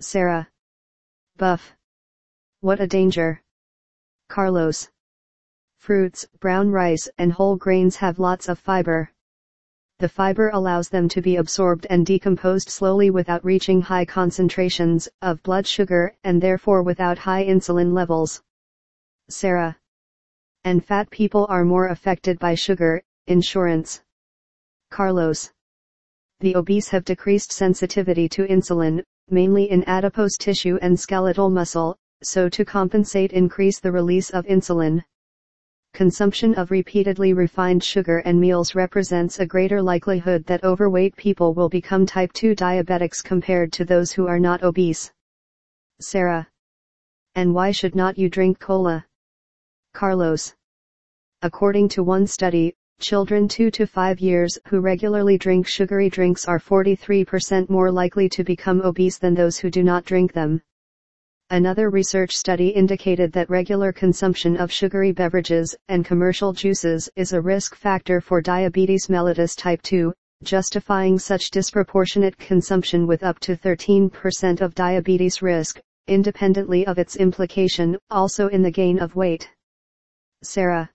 Sarah. 0.01 0.49
Buff. 1.37 1.73
What 2.59 2.81
a 2.81 2.87
danger. 2.87 3.41
Carlos. 4.27 4.89
Fruits, 5.77 6.25
brown 6.39 6.69
rice 6.69 7.07
and 7.17 7.31
whole 7.31 7.55
grains 7.55 7.95
have 7.95 8.19
lots 8.19 8.49
of 8.49 8.59
fiber 8.59 9.12
the 9.99 10.09
fiber 10.09 10.49
allows 10.53 10.89
them 10.89 11.07
to 11.09 11.21
be 11.21 11.35
absorbed 11.37 11.87
and 11.89 12.05
decomposed 12.05 12.69
slowly 12.69 13.09
without 13.09 13.45
reaching 13.45 13.81
high 13.81 14.05
concentrations 14.05 15.07
of 15.21 15.41
blood 15.43 15.65
sugar 15.65 16.15
and 16.23 16.41
therefore 16.41 16.83
without 16.83 17.17
high 17.17 17.45
insulin 17.45 17.93
levels. 17.93 18.41
Sarah. 19.29 19.77
And 20.63 20.83
fat 20.83 21.09
people 21.09 21.45
are 21.49 21.63
more 21.63 21.87
affected 21.87 22.39
by 22.39 22.55
sugar, 22.55 23.01
insurance. 23.27 24.01
Carlos. 24.91 25.51
The 26.39 26.55
obese 26.55 26.89
have 26.89 27.05
decreased 27.05 27.51
sensitivity 27.51 28.27
to 28.29 28.45
insulin, 28.47 29.03
mainly 29.29 29.71
in 29.71 29.83
adipose 29.85 30.37
tissue 30.37 30.77
and 30.81 30.99
skeletal 30.99 31.49
muscle, 31.49 31.97
so 32.21 32.49
to 32.49 32.65
compensate 32.65 33.31
increase 33.31 33.79
the 33.79 33.91
release 33.91 34.29
of 34.29 34.45
insulin. 34.45 35.03
Consumption 35.93 36.55
of 36.55 36.71
repeatedly 36.71 37.33
refined 37.33 37.83
sugar 37.83 38.17
and 38.25 38.41
meals 38.41 38.73
represents 38.73 39.39
a 39.39 39.45
greater 39.45 39.79
likelihood 39.79 40.43
that 40.47 40.63
overweight 40.63 41.15
people 41.15 41.53
will 41.53 41.69
become 41.69 42.03
type 42.03 42.33
2 42.33 42.55
diabetics 42.55 43.23
compared 43.23 43.71
to 43.71 43.85
those 43.85 44.11
who 44.11 44.25
are 44.25 44.39
not 44.39 44.63
obese. 44.63 45.11
Sarah. 46.01 46.47
And 47.35 47.53
why 47.53 47.69
should 47.69 47.93
not 47.93 48.17
you 48.17 48.27
drink 48.27 48.59
cola? 48.59 49.05
Carlos. 49.93 50.55
According 51.43 51.89
to 51.89 52.01
one 52.01 52.25
study, 52.25 52.73
children 52.99 53.47
2 53.47 53.69
to 53.69 53.85
5 53.85 54.19
years 54.19 54.57
who 54.67 54.79
regularly 54.79 55.37
drink 55.37 55.67
sugary 55.67 56.09
drinks 56.09 56.47
are 56.47 56.59
43% 56.59 57.69
more 57.69 57.91
likely 57.91 58.27
to 58.29 58.43
become 58.43 58.81
obese 58.81 59.19
than 59.19 59.35
those 59.35 59.59
who 59.59 59.69
do 59.69 59.83
not 59.83 60.05
drink 60.05 60.33
them. 60.33 60.59
Another 61.53 61.91
research 61.91 62.35
study 62.35 62.69
indicated 62.69 63.31
that 63.33 63.47
regular 63.47 63.91
consumption 63.91 64.57
of 64.57 64.71
sugary 64.71 65.11
beverages 65.11 65.75
and 65.87 66.03
commercial 66.03 66.51
juices 66.51 67.07
is 67.15 67.31
a 67.31 67.39
risk 67.39 67.75
factor 67.75 68.19
for 68.19 68.41
diabetes 68.41 69.05
mellitus 69.05 69.55
type 69.55 69.79
2, 69.83 70.11
justifying 70.41 71.19
such 71.19 71.51
disproportionate 71.51 72.35
consumption 72.39 73.05
with 73.05 73.21
up 73.21 73.37
to 73.41 73.55
13% 73.55 74.61
of 74.61 74.73
diabetes 74.73 75.43
risk, 75.43 75.79
independently 76.07 76.87
of 76.87 76.97
its 76.97 77.17
implication, 77.17 77.99
also 78.09 78.47
in 78.47 78.63
the 78.63 78.71
gain 78.71 78.97
of 78.97 79.15
weight. 79.15 79.47
Sarah. 80.41 80.89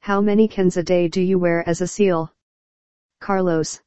How 0.00 0.22
many 0.22 0.48
cans 0.48 0.78
a 0.78 0.82
day 0.82 1.06
do 1.06 1.20
you 1.20 1.38
wear 1.38 1.68
as 1.68 1.82
a 1.82 1.86
seal? 1.86 2.32
Carlos. 3.20 3.82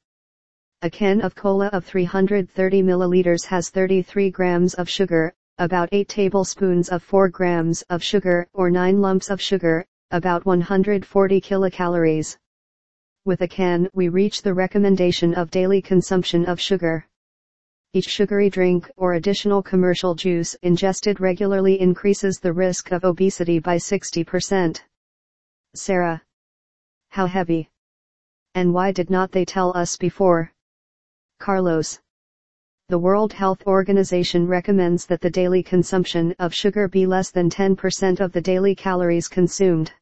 A 0.84 0.90
can 0.92 1.20
of 1.22 1.34
cola 1.34 1.66
of 1.74 1.84
330 1.84 2.84
milliliters 2.84 3.44
has 3.46 3.72
33 3.72 4.30
grams 4.30 4.76
of 4.76 4.88
sugar, 4.88 5.34
about 5.60 5.90
8 5.92 6.08
tablespoons 6.08 6.90
of 6.90 7.04
4 7.04 7.30
grams 7.30 7.82
of 7.90 8.02
sugar 8.02 8.48
or 8.54 8.72
9 8.72 9.02
lumps 9.02 9.30
of 9.30 9.42
sugar, 9.42 9.86
about 10.12 10.46
140 10.46 11.42
kilocalories. 11.42 12.38
With 13.26 13.42
a 13.42 13.48
can 13.48 13.90
we 13.94 14.08
reach 14.08 14.42
the 14.42 14.54
recommendation 14.54 15.36
of 15.36 15.52
daily 15.52 15.82
consumption 15.82 16.46
of 16.46 16.62
sugar. 16.62 17.06
Each 17.92 18.08
sugary 18.08 18.50
drink 18.50 18.90
or 18.98 19.14
additional 19.14 19.62
commercial 19.62 20.16
juice 20.16 20.56
ingested 20.62 21.20
regularly 21.20 21.82
increases 21.82 22.40
the 22.40 22.54
risk 22.54 22.92
of 22.92 23.04
obesity 23.04 23.60
by 23.60 23.76
60%. 23.78 24.82
Sarah. 25.76 26.22
How 27.10 27.28
heavy? 27.28 27.70
And 28.56 28.74
why 28.74 28.92
did 28.92 29.10
not 29.10 29.32
they 29.32 29.44
tell 29.44 29.76
us 29.76 29.98
before? 29.98 30.54
Carlos. 31.40 32.00
The 32.90 32.98
World 32.98 33.34
Health 33.34 33.68
Organization 33.68 34.48
recommends 34.48 35.06
that 35.06 35.22
the 35.22 35.30
daily 35.30 35.62
consumption 35.62 36.34
of 36.40 36.56
sugar 36.56 36.88
be 36.88 37.06
less 37.06 37.30
than 37.30 37.48
10% 37.48 38.20
of 38.20 38.32
the 38.32 38.42
daily 38.42 38.74
calories 38.74 39.28
consumed. 39.28 39.94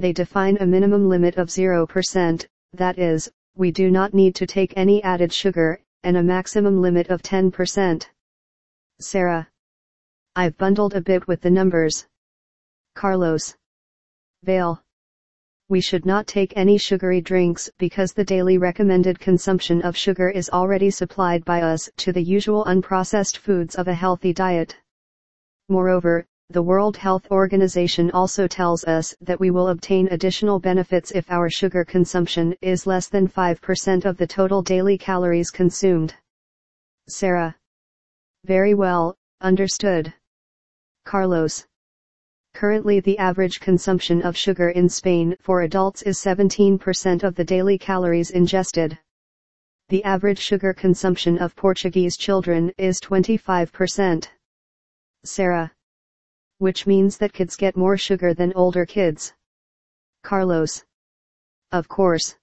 They 0.00 0.12
define 0.12 0.56
a 0.56 0.66
minimum 0.66 1.08
limit 1.08 1.36
of 1.36 1.46
0%, 1.46 2.44
that 2.72 2.98
is, 2.98 3.30
we 3.54 3.70
do 3.70 3.88
not 3.88 4.14
need 4.14 4.34
to 4.34 4.48
take 4.48 4.72
any 4.76 5.00
added 5.04 5.32
sugar, 5.32 5.78
and 6.02 6.16
a 6.16 6.24
maximum 6.24 6.82
limit 6.82 7.08
of 7.08 7.22
10%. 7.22 8.08
Sarah. 9.00 9.48
I've 10.34 10.58
bundled 10.58 10.94
a 10.94 11.00
bit 11.00 11.28
with 11.28 11.40
the 11.40 11.50
numbers. 11.50 12.08
Carlos. 12.96 13.56
Vale 14.42 14.82
we 15.72 15.80
should 15.80 16.04
not 16.04 16.26
take 16.26 16.52
any 16.54 16.76
sugary 16.76 17.22
drinks 17.22 17.70
because 17.78 18.12
the 18.12 18.22
daily 18.22 18.58
recommended 18.58 19.18
consumption 19.18 19.80
of 19.80 19.96
sugar 19.96 20.28
is 20.28 20.50
already 20.50 20.90
supplied 20.90 21.42
by 21.46 21.62
us 21.62 21.88
to 21.96 22.12
the 22.12 22.22
usual 22.22 22.62
unprocessed 22.66 23.38
foods 23.38 23.74
of 23.76 23.88
a 23.88 23.94
healthy 23.94 24.34
diet. 24.34 24.76
Moreover, 25.70 26.26
the 26.50 26.60
World 26.60 26.98
Health 26.98 27.26
Organization 27.30 28.10
also 28.10 28.46
tells 28.46 28.84
us 28.84 29.14
that 29.22 29.40
we 29.40 29.50
will 29.50 29.68
obtain 29.68 30.08
additional 30.08 30.60
benefits 30.60 31.10
if 31.12 31.30
our 31.30 31.48
sugar 31.48 31.86
consumption 31.86 32.54
is 32.60 32.86
less 32.86 33.08
than 33.08 33.26
5% 33.26 34.04
of 34.04 34.18
the 34.18 34.26
total 34.26 34.60
daily 34.60 34.98
calories 34.98 35.50
consumed. 35.50 36.14
Sarah. 37.08 37.56
Very 38.44 38.74
well, 38.74 39.16
understood. 39.40 40.12
Carlos. 41.06 41.66
Currently 42.54 43.00
the 43.00 43.18
average 43.18 43.60
consumption 43.60 44.22
of 44.22 44.36
sugar 44.36 44.68
in 44.68 44.88
Spain 44.88 45.36
for 45.40 45.62
adults 45.62 46.02
is 46.02 46.18
17% 46.18 47.22
of 47.24 47.34
the 47.34 47.44
daily 47.44 47.78
calories 47.78 48.30
ingested. 48.30 48.98
The 49.88 50.04
average 50.04 50.38
sugar 50.38 50.72
consumption 50.72 51.38
of 51.38 51.56
Portuguese 51.56 52.16
children 52.16 52.72
is 52.78 53.00
25%. 53.00 54.28
Sarah. 55.24 55.72
Which 56.58 56.86
means 56.86 57.18
that 57.18 57.32
kids 57.32 57.56
get 57.56 57.76
more 57.76 57.96
sugar 57.96 58.32
than 58.34 58.52
older 58.54 58.86
kids. 58.86 59.34
Carlos. 60.22 60.84
Of 61.72 61.88
course. 61.88 62.36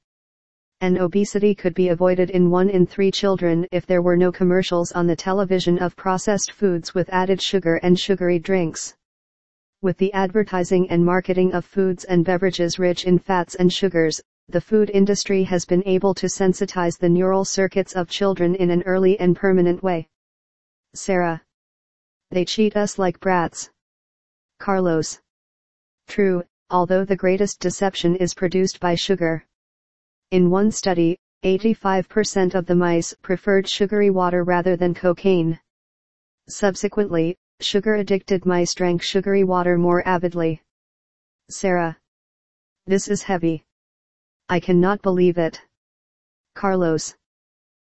And 0.81 0.97
obesity 0.97 1.55
could 1.55 1.73
be 1.73 1.89
avoided 1.89 2.29
in 2.29 2.49
one 2.49 2.69
in 2.69 2.85
three 2.85 3.11
children 3.11 3.67
if 3.71 3.85
there 3.85 4.01
were 4.01 4.17
no 4.17 4.31
commercials 4.31 4.91
on 4.91 5.07
the 5.07 5.15
television 5.15 5.77
of 5.79 5.95
processed 5.95 6.51
foods 6.51 6.93
with 6.93 7.09
added 7.09 7.41
sugar 7.41 7.75
and 7.77 7.99
sugary 7.99 8.39
drinks. 8.39 8.95
With 9.81 9.97
the 9.97 10.11
advertising 10.11 10.89
and 10.89 11.05
marketing 11.05 11.53
of 11.53 11.63
foods 11.63 12.03
and 12.03 12.25
beverages 12.25 12.77
rich 12.79 13.05
in 13.05 13.17
fats 13.17 13.55
and 13.55 13.71
sugars, 13.71 14.19
the 14.49 14.59
food 14.59 14.89
industry 14.89 15.43
has 15.43 15.63
been 15.63 15.83
able 15.85 16.13
to 16.15 16.25
sensitize 16.25 16.97
the 16.97 17.07
neural 17.07 17.45
circuits 17.45 17.95
of 17.95 18.09
children 18.09 18.55
in 18.55 18.71
an 18.71 18.83
early 18.83 19.17
and 19.21 19.37
permanent 19.37 19.81
way. 19.81 20.09
Sarah. 20.95 21.41
They 22.31 22.43
cheat 22.43 22.75
us 22.75 22.99
like 22.99 23.21
brats. 23.21 23.69
Carlos. 24.59 25.21
True, 26.07 26.43
although 26.69 27.05
the 27.05 27.15
greatest 27.15 27.61
deception 27.61 28.17
is 28.17 28.33
produced 28.33 28.81
by 28.81 28.95
sugar. 28.95 29.45
In 30.31 30.49
one 30.49 30.71
study, 30.71 31.17
85% 31.45 32.53
of 32.53 32.65
the 32.65 32.75
mice 32.75 33.13
preferred 33.21 33.69
sugary 33.69 34.09
water 34.09 34.43
rather 34.43 34.75
than 34.75 34.93
cocaine. 34.93 35.57
Subsequently, 36.49 37.37
Sugar-addicted 37.61 38.45
mice 38.45 38.73
drank 38.73 39.01
sugary 39.01 39.43
water 39.43 39.77
more 39.77 40.07
avidly. 40.07 40.61
Sarah. 41.49 41.97
This 42.87 43.07
is 43.07 43.23
heavy. 43.23 43.65
I 44.47 44.59
cannot 44.59 45.01
believe 45.01 45.37
it. 45.37 45.61
Carlos. 46.55 47.15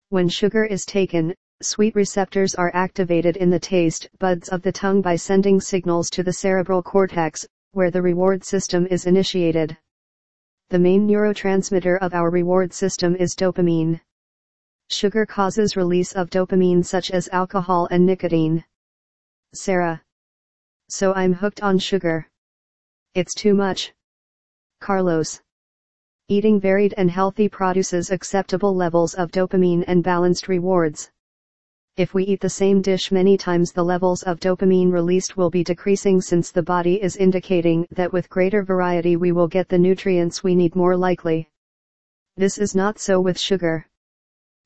When 0.10 0.30
sugar 0.30 0.64
is 0.64 0.86
taken, 0.86 1.36
sweet 1.62 1.96
receptors 1.96 2.56
are 2.56 2.72
activated 2.74 3.36
in 3.36 3.50
the 3.50 3.60
taste 3.60 4.10
buds 4.20 4.48
of 4.50 4.62
the 4.62 4.72
tongue 4.72 5.02
by 5.02 5.18
sending 5.18 5.60
signals 5.60 6.10
to 6.12 6.24
the 6.24 6.34
cerebral 6.34 6.82
cortex, 6.82 7.46
where 7.74 7.92
the 7.92 8.02
reward 8.02 8.46
system 8.46 8.88
is 8.88 9.06
initiated. 9.06 9.78
The 10.70 10.80
main 10.80 11.08
neurotransmitter 11.08 12.00
of 12.00 12.14
our 12.14 12.30
reward 12.30 12.74
system 12.74 13.16
is 13.18 13.36
dopamine. 13.36 14.00
Sugar 14.90 15.26
causes 15.26 15.76
release 15.76 16.14
of 16.14 16.30
dopamine 16.30 16.86
such 16.86 17.12
as 17.12 17.28
alcohol 17.34 17.88
and 17.92 18.06
nicotine. 18.06 18.64
Sarah. 19.58 20.02
So 20.90 21.14
I'm 21.14 21.34
hooked 21.34 21.62
on 21.62 21.80
sugar. 21.80 22.30
It's 23.14 23.34
too 23.34 23.54
much. 23.54 23.94
Carlos. 24.80 25.42
Eating 26.30 26.60
varied 26.60 26.94
and 26.98 27.10
healthy 27.10 27.50
produces 27.50 28.12
acceptable 28.12 28.76
levels 28.76 29.14
of 29.16 29.32
dopamine 29.32 29.84
and 29.88 30.04
balanced 30.04 30.48
rewards. 30.48 31.10
If 31.98 32.14
we 32.14 32.26
eat 32.26 32.42
the 32.42 32.50
same 32.50 32.82
dish 32.82 33.12
many 33.12 33.38
times 33.38 33.72
the 33.72 33.84
levels 33.84 34.22
of 34.24 34.40
dopamine 34.40 34.92
released 34.92 35.36
will 35.36 35.50
be 35.50 35.64
decreasing 35.64 36.22
since 36.22 36.52
the 36.52 36.62
body 36.62 37.02
is 37.02 37.18
indicating 37.18 37.88
that 37.92 38.14
with 38.14 38.30
greater 38.30 38.62
variety 38.62 39.16
we 39.16 39.32
will 39.32 39.48
get 39.48 39.68
the 39.68 39.80
nutrients 39.80 40.44
we 40.44 40.54
need 40.54 40.76
more 40.76 40.96
likely. 40.96 41.50
This 42.36 42.60
is 42.60 42.76
not 42.76 43.00
so 43.00 43.20
with 43.20 43.40
sugar. 43.40 43.88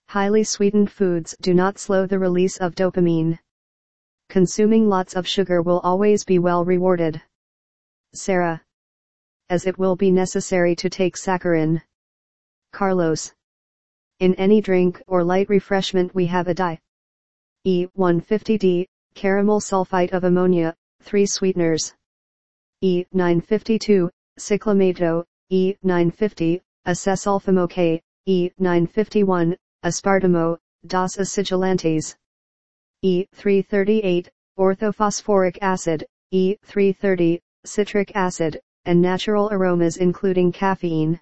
Highly 0.10 0.44
sweetened 0.44 0.92
foods 0.92 1.36
do 1.40 1.54
not 1.54 1.80
slow 1.80 2.06
the 2.06 2.20
release 2.20 2.58
of 2.58 2.76
dopamine 2.76 3.40
consuming 4.32 4.88
lots 4.88 5.14
of 5.14 5.28
sugar 5.28 5.62
will 5.62 5.82
always 5.82 6.24
be 6.24 6.40
well 6.40 6.64
rewarded. 6.64 7.22
Sarah. 8.14 8.62
As 9.50 9.68
it 9.68 9.78
will 9.78 9.98
be 9.98 10.10
necessary 10.10 10.74
to 10.78 10.90
take 10.90 11.18
saccharin. 11.18 11.82
Carlos. 12.72 13.34
In 14.20 14.34
any 14.36 14.62
drink 14.62 15.04
or 15.06 15.22
light 15.22 15.50
refreshment 15.50 16.16
we 16.16 16.28
have 16.28 16.48
a 16.48 16.54
di. 16.54 16.80
E150D, 17.68 18.88
caramel 19.16 19.60
sulfite 19.60 20.14
of 20.14 20.24
ammonia, 20.24 20.74
3 21.02 21.26
sweeteners. 21.26 21.94
E952, 22.82 24.10
cyclamato, 24.40 25.26
E950, 25.52 26.62
acesulfamo 26.88 27.70
K, 27.70 28.02
E951, 28.30 29.58
aspartamo, 29.84 30.58
dos 30.88 31.18
acidulantes. 31.18 32.16
E338, 33.04 34.28
orthophosphoric 34.60 35.58
acid, 35.60 36.06
E330, 36.32 37.42
citric 37.66 38.16
acid, 38.16 38.62
and 38.86 39.02
natural 39.02 39.50
aromas 39.52 39.98
including 39.98 40.52
caffeine. 40.52 41.20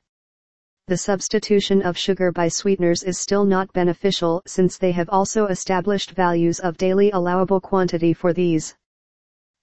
The 0.88 0.98
substitution 0.98 1.82
of 1.82 1.98
sugar 1.98 2.34
by 2.34 2.50
sweeteners 2.50 3.04
is 3.04 3.18
still 3.18 3.46
not 3.46 3.72
beneficial 3.72 4.42
since 4.46 4.78
they 4.78 4.92
have 4.92 5.08
also 5.08 5.46
established 5.46 6.12
values 6.12 6.60
of 6.60 6.76
daily 6.76 7.12
allowable 7.12 7.62
quantity 7.62 8.12
for 8.14 8.34
these. 8.34 8.76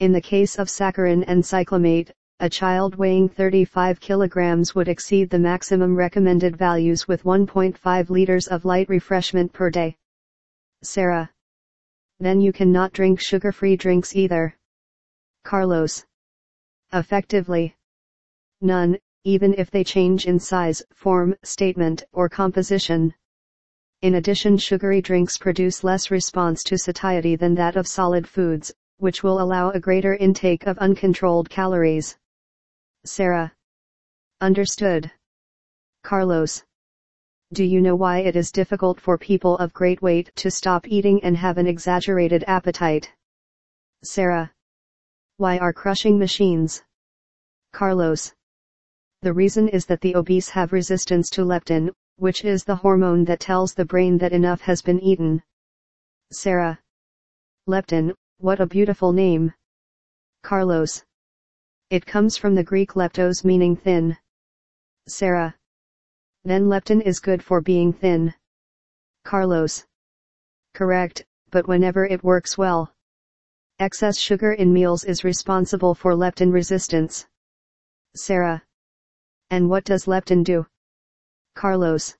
In 0.01 0.13
the 0.13 0.21
case 0.23 0.59
of 0.59 0.69
saccharin 0.71 1.23
and 1.25 1.43
cyclamate, 1.43 2.13
a 2.41 2.49
child 2.49 2.95
weighing 2.95 3.29
35 3.29 4.01
kilograms 4.01 4.75
would 4.75 4.89
exceed 4.89 5.29
the 5.29 5.39
maximum 5.39 5.95
recommended 5.95 6.57
values 6.57 7.07
with 7.07 7.25
1.5 7.25 8.09
liters 8.09 8.47
of 8.47 8.65
light 8.65 8.89
refreshment 8.89 9.53
per 9.53 9.69
day. 9.69 9.97
Sarah 10.83 11.31
then 12.19 12.41
you 12.41 12.53
cannot 12.53 12.93
drink 12.93 13.21
sugar-free 13.21 13.77
drinks 13.77 14.17
either. 14.17 14.57
Carlos. 15.45 16.05
Effectively. 16.93 17.77
None, 18.61 18.99
even 19.25 19.55
if 19.55 19.71
they 19.71 19.83
change 19.83 20.27
in 20.27 20.39
size, 20.39 20.83
form, 20.95 21.35
statement, 21.43 22.05
or 22.13 22.29
composition. 22.29 23.15
In 24.03 24.17
addition 24.17 24.59
sugary 24.59 25.01
drinks 25.01 25.39
produce 25.39 25.83
less 25.83 26.11
response 26.11 26.63
to 26.65 26.77
satiety 26.77 27.35
than 27.35 27.55
that 27.55 27.77
of 27.77 27.89
solid 27.89 28.29
foods, 28.29 28.73
which 28.99 29.23
will 29.23 29.41
allow 29.41 29.71
a 29.71 29.81
greater 29.81 30.15
intake 30.15 30.67
of 30.67 30.79
uncontrolled 30.79 31.51
calories. 31.51 32.17
Sarah. 33.05 33.53
Understood. 34.41 35.11
Carlos. 36.03 36.66
Do 37.53 37.63
you 37.63 37.81
know 37.81 37.95
why 37.95 38.19
it 38.19 38.35
is 38.35 38.51
difficult 38.51 39.01
for 39.01 39.17
people 39.17 39.57
of 39.59 39.73
great 39.73 40.03
weight 40.03 40.33
to 40.35 40.51
stop 40.51 40.89
eating 40.89 41.23
and 41.23 41.37
have 41.37 41.59
an 41.59 41.69
exaggerated 41.69 42.43
appetite? 42.49 43.13
Sarah. 44.05 44.53
Why 45.37 45.59
are 45.59 45.73
crushing 45.73 46.19
machines? 46.19 46.83
Carlos. 47.73 48.35
The 49.23 49.33
reason 49.33 49.69
is 49.69 49.87
that 49.87 50.01
the 50.01 50.17
obese 50.17 50.49
have 50.49 50.73
resistance 50.73 51.31
to 51.31 51.45
leptin, 51.45 51.93
which 52.17 52.45
is 52.45 52.65
the 52.65 52.75
hormone 52.75 53.25
that 53.27 53.41
tells 53.41 53.75
the 53.75 53.85
brain 53.85 54.19
that 54.19 54.33
enough 54.33 54.63
has 54.63 54.83
been 54.83 54.99
eaten. 55.01 55.43
Sarah. 56.33 56.81
Leptin, 57.69 58.13
what 58.39 58.61
a 58.61 58.67
beautiful 58.67 59.13
name. 59.13 59.55
Carlos. 60.43 61.05
It 61.91 62.07
comes 62.07 62.37
from 62.37 62.57
the 62.57 62.65
Greek 62.65 62.95
leptos 62.95 63.45
meaning 63.45 63.77
thin. 63.77 64.17
Sarah. 65.09 65.55
Then 66.47 66.69
leptin 66.69 67.01
is 67.01 67.19
good 67.19 67.43
for 67.43 67.61
being 67.61 67.93
thin. 67.93 68.33
Carlos. 69.25 69.85
Correct, 70.75 71.27
but 71.51 71.67
whenever 71.67 72.07
it 72.07 72.23
works 72.23 72.57
well. 72.57 72.95
Excess 73.81 74.17
sugar 74.17 74.53
in 74.53 74.73
meals 74.73 75.03
is 75.03 75.25
responsible 75.25 75.93
for 75.93 76.15
leptin 76.15 76.53
resistance. 76.53 77.27
Sarah. 78.15 78.63
And 79.51 79.69
what 79.69 79.83
does 79.83 80.07
leptin 80.07 80.45
do? 80.45 80.65
Carlos. 81.57 82.17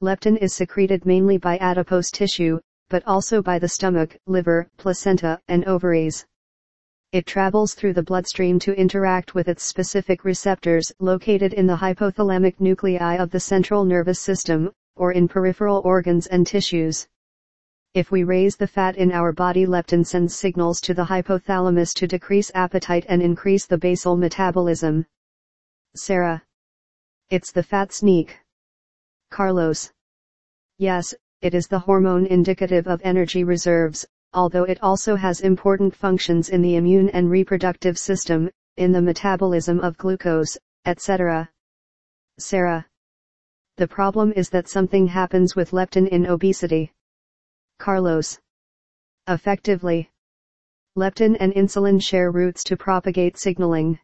Leptin 0.00 0.38
is 0.38 0.54
secreted 0.54 1.04
mainly 1.04 1.36
by 1.36 1.58
adipose 1.58 2.10
tissue, 2.10 2.60
but 2.88 3.06
also 3.06 3.42
by 3.42 3.58
the 3.58 3.68
stomach, 3.68 4.16
liver, 4.26 4.70
placenta, 4.78 5.38
and 5.48 5.66
ovaries. 5.66 6.24
It 7.14 7.26
travels 7.26 7.74
through 7.74 7.92
the 7.92 8.02
bloodstream 8.02 8.58
to 8.58 8.74
interact 8.74 9.36
with 9.36 9.46
its 9.46 9.62
specific 9.62 10.24
receptors 10.24 10.90
located 10.98 11.52
in 11.52 11.68
the 11.68 11.76
hypothalamic 11.76 12.58
nuclei 12.58 13.14
of 13.18 13.30
the 13.30 13.38
central 13.38 13.84
nervous 13.84 14.18
system, 14.18 14.72
or 14.96 15.12
in 15.12 15.28
peripheral 15.28 15.80
organs 15.84 16.26
and 16.26 16.44
tissues. 16.44 17.06
If 17.94 18.10
we 18.10 18.24
raise 18.24 18.56
the 18.56 18.66
fat 18.66 18.96
in 18.96 19.12
our 19.12 19.30
body 19.30 19.64
leptin 19.64 20.04
sends 20.04 20.34
signals 20.34 20.80
to 20.80 20.92
the 20.92 21.04
hypothalamus 21.04 21.94
to 21.94 22.08
decrease 22.08 22.50
appetite 22.52 23.06
and 23.08 23.22
increase 23.22 23.64
the 23.64 23.78
basal 23.78 24.16
metabolism. 24.16 25.06
Sarah. 25.94 26.42
It's 27.30 27.52
the 27.52 27.62
fat 27.62 27.92
sneak. 27.92 28.40
Carlos. 29.30 29.92
Yes, 30.78 31.14
it 31.42 31.54
is 31.54 31.68
the 31.68 31.78
hormone 31.78 32.26
indicative 32.26 32.88
of 32.88 33.00
energy 33.04 33.44
reserves, 33.44 34.04
although 34.34 34.64
it 34.64 34.82
also 34.82 35.16
has 35.16 35.40
important 35.40 35.94
functions 35.94 36.48
in 36.48 36.60
the 36.60 36.76
immune 36.76 37.08
and 37.10 37.30
reproductive 37.30 37.96
system, 37.98 38.50
in 38.76 38.92
the 38.92 39.00
metabolism 39.00 39.80
of 39.80 39.96
glucose, 39.96 40.58
etc. 40.84 41.48
Sarah. 42.38 42.86
The 43.76 43.88
problem 43.88 44.32
is 44.32 44.50
that 44.50 44.68
something 44.68 45.06
happens 45.06 45.56
with 45.56 45.70
leptin 45.70 46.08
in 46.08 46.26
obesity. 46.26 46.92
Carlos. 47.78 48.38
Effectively. 49.28 50.10
Leptin 50.96 51.36
and 51.40 51.52
insulin 51.54 52.00
share 52.00 52.30
routes 52.30 52.62
to 52.64 52.76
propagate 52.76 53.36
signaling. 53.36 53.98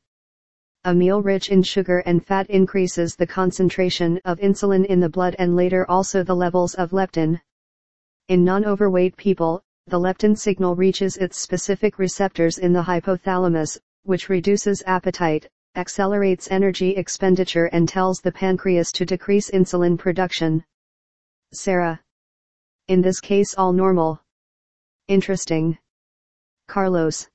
A 0.85 0.95
meal 0.95 1.21
rich 1.23 1.51
in 1.51 1.63
sugar 1.63 1.99
and 2.07 2.27
fat 2.27 2.49
increases 2.49 3.15
the 3.15 3.27
concentration 3.27 4.19
of 4.25 4.39
insulin 4.39 4.87
in 4.87 4.99
the 4.99 5.09
blood 5.09 5.37
and 5.39 5.55
later 5.55 5.85
also 5.91 6.23
the 6.23 6.35
levels 6.35 6.75
of 6.75 6.93
leptin. 6.93 7.41
In 8.29 8.45
non-overweight 8.45 9.17
people, 9.17 9.63
the 9.91 9.99
leptin 9.99 10.39
signal 10.39 10.77
reaches 10.77 11.17
its 11.17 11.39
specific 11.39 11.99
receptors 11.99 12.59
in 12.59 12.73
the 12.73 12.83
hypothalamus, 12.83 13.77
which 14.05 14.29
reduces 14.29 14.85
appetite, 14.87 15.49
accelerates 15.75 16.49
energy 16.51 16.91
expenditure 16.91 17.67
and 17.67 17.89
tells 17.89 18.21
the 18.21 18.31
pancreas 18.31 18.93
to 18.93 19.05
decrease 19.05 19.51
insulin 19.51 19.99
production. 19.99 20.65
Sarah. 21.53 22.01
In 22.87 23.03
this 23.03 23.19
case 23.19 23.55
all 23.55 23.73
normal. 23.73 24.21
Interesting. 25.09 25.77
Carlos. 26.69 27.29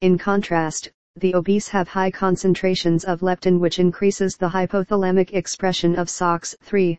In 0.00 0.16
contrast, 0.16 0.90
the 1.16 1.34
obese 1.34 1.68
have 1.68 1.88
high 1.88 2.10
concentrations 2.10 3.04
of 3.04 3.20
leptin 3.20 3.60
which 3.60 3.78
increases 3.78 4.36
the 4.36 4.48
hypothalamic 4.48 5.34
expression 5.34 5.94
of 5.98 6.08
SOCS3. 6.08 6.98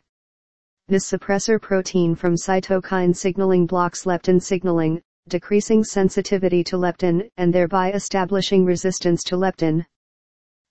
This 0.90 1.12
suppressor 1.12 1.62
protein 1.62 2.16
from 2.16 2.36
cytokine 2.36 3.16
signaling 3.16 3.66
blocks 3.66 4.06
leptin 4.06 4.42
signaling, 4.42 5.02
decreasing 5.28 5.84
sensitivity 5.84 6.64
to 6.64 6.78
leptin 6.78 7.30
and 7.38 7.54
thereby 7.54 7.92
establishing 7.92 8.64
resistance 8.64 9.24
to 9.26 9.36
leptin. 9.36 9.86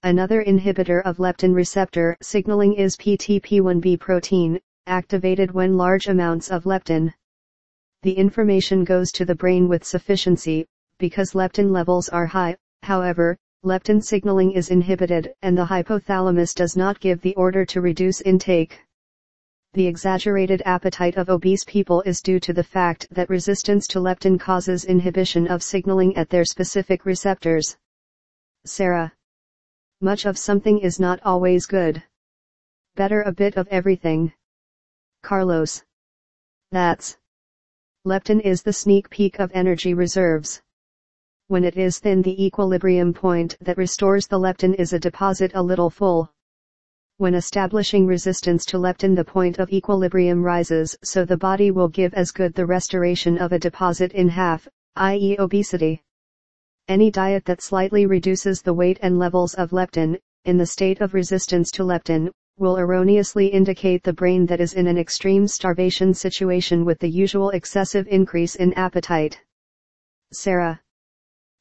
Another 0.03 0.43
inhibitor 0.43 1.03
of 1.05 1.19
leptin 1.19 1.55
receptor 1.55 2.17
signaling 2.23 2.75
is 2.75 2.97
PTP1B 2.97 4.01
protein, 4.01 4.59
activated 4.87 5.51
when 5.51 5.77
large 5.77 6.07
amounts 6.07 6.51
of 6.51 6.65
leptin. 6.65 7.13
The 8.03 8.13
information 8.13 8.85
goes 8.85 9.13
to 9.13 9.25
the 9.25 9.35
brain 9.35 9.69
with 9.69 9.85
sufficiency, 9.85 10.67
because 10.99 11.33
leptin 11.33 11.71
levels 11.71 12.09
are 12.09 12.27
high, 12.27 12.57
However, 12.87 13.37
leptin 13.65 14.01
signaling 14.01 14.53
is 14.53 14.71
inhibited 14.71 15.35
and 15.43 15.59
the 15.59 15.65
hypothalamus 15.65 16.55
does 16.55 16.77
not 16.77 17.01
give 17.01 17.21
the 17.21 17.35
order 17.35 17.65
to 17.65 17.81
reduce 17.81 18.21
intake. 18.21 18.81
The 19.77 19.87
exaggerated 19.87 20.63
appetite 20.65 21.19
of 21.19 21.29
obese 21.29 21.63
people 21.63 22.01
is 22.07 22.23
due 22.23 22.41
to 22.41 22.55
the 22.55 22.65
fact 22.65 23.07
that 23.11 23.29
resistance 23.29 23.87
to 23.89 24.01
leptin 24.01 24.41
causes 24.41 24.87
inhibition 24.87 25.47
of 25.47 25.63
signaling 25.63 26.17
at 26.17 26.31
their 26.31 26.47
specific 26.47 27.05
receptors. 27.05 27.77
Sarah. 28.65 29.13
Much 30.01 30.25
of 30.25 30.39
something 30.39 30.79
is 30.79 30.99
not 30.99 31.21
always 31.27 31.67
good. 31.67 32.03
Better 32.95 33.21
a 33.21 33.33
bit 33.33 33.59
of 33.59 33.69
everything. 33.69 34.33
Carlos. 35.23 35.85
That's. 36.73 37.19
Leptin 38.07 38.41
is 38.41 38.63
the 38.63 38.73
sneak 38.73 39.11
peek 39.11 39.39
of 39.39 39.51
energy 39.53 39.93
reserves. 39.93 40.63
When 41.49 41.65
it 41.65 41.77
is 41.77 41.99
thin 41.99 42.23
the 42.23 42.47
equilibrium 42.47 43.13
point 43.13 43.59
that 43.61 43.77
restores 43.77 44.27
the 44.27 44.39
leptin 44.39 44.75
is 44.77 44.95
a 44.95 44.99
deposit 44.99 45.53
a 45.55 45.63
little 45.63 45.91
full. 45.91 46.33
When 47.19 47.35
establishing 47.35 48.07
resistance 48.07 48.67
to 48.67 48.77
leptin 48.77 49.17
the 49.17 49.25
point 49.25 49.59
of 49.59 49.71
equilibrium 49.71 50.43
rises 50.43 50.95
so 51.03 51.25
the 51.25 51.39
body 51.39 51.71
will 51.71 51.89
give 51.89 52.13
as 52.13 52.31
good 52.31 52.53
the 52.53 52.67
restoration 52.67 53.39
of 53.39 53.53
a 53.53 53.59
deposit 53.59 54.13
in 54.13 54.29
half, 54.29 54.69
i.e. 54.97 55.35
obesity. 55.39 56.03
Any 56.89 57.11
diet 57.11 57.47
that 57.47 57.63
slightly 57.63 58.05
reduces 58.05 58.61
the 58.61 58.75
weight 58.75 58.99
and 59.01 59.19
levels 59.19 59.55
of 59.55 59.71
leptin, 59.71 60.19
in 60.45 60.59
the 60.59 60.67
state 60.67 61.01
of 61.01 61.15
resistance 61.15 61.71
to 61.71 61.85
leptin, 61.85 62.31
will 62.59 62.77
erroneously 62.77 63.47
indicate 63.47 64.03
the 64.03 64.13
brain 64.13 64.45
that 64.45 64.61
is 64.61 64.75
in 64.75 64.87
an 64.87 64.99
extreme 64.99 65.49
starvation 65.49 66.13
situation 66.13 66.85
with 66.85 66.99
the 66.99 67.09
usual 67.09 67.49
excessive 67.49 68.07
increase 68.09 68.57
in 68.57 68.75
appetite. 68.75 69.41
Sarah. 70.35 70.83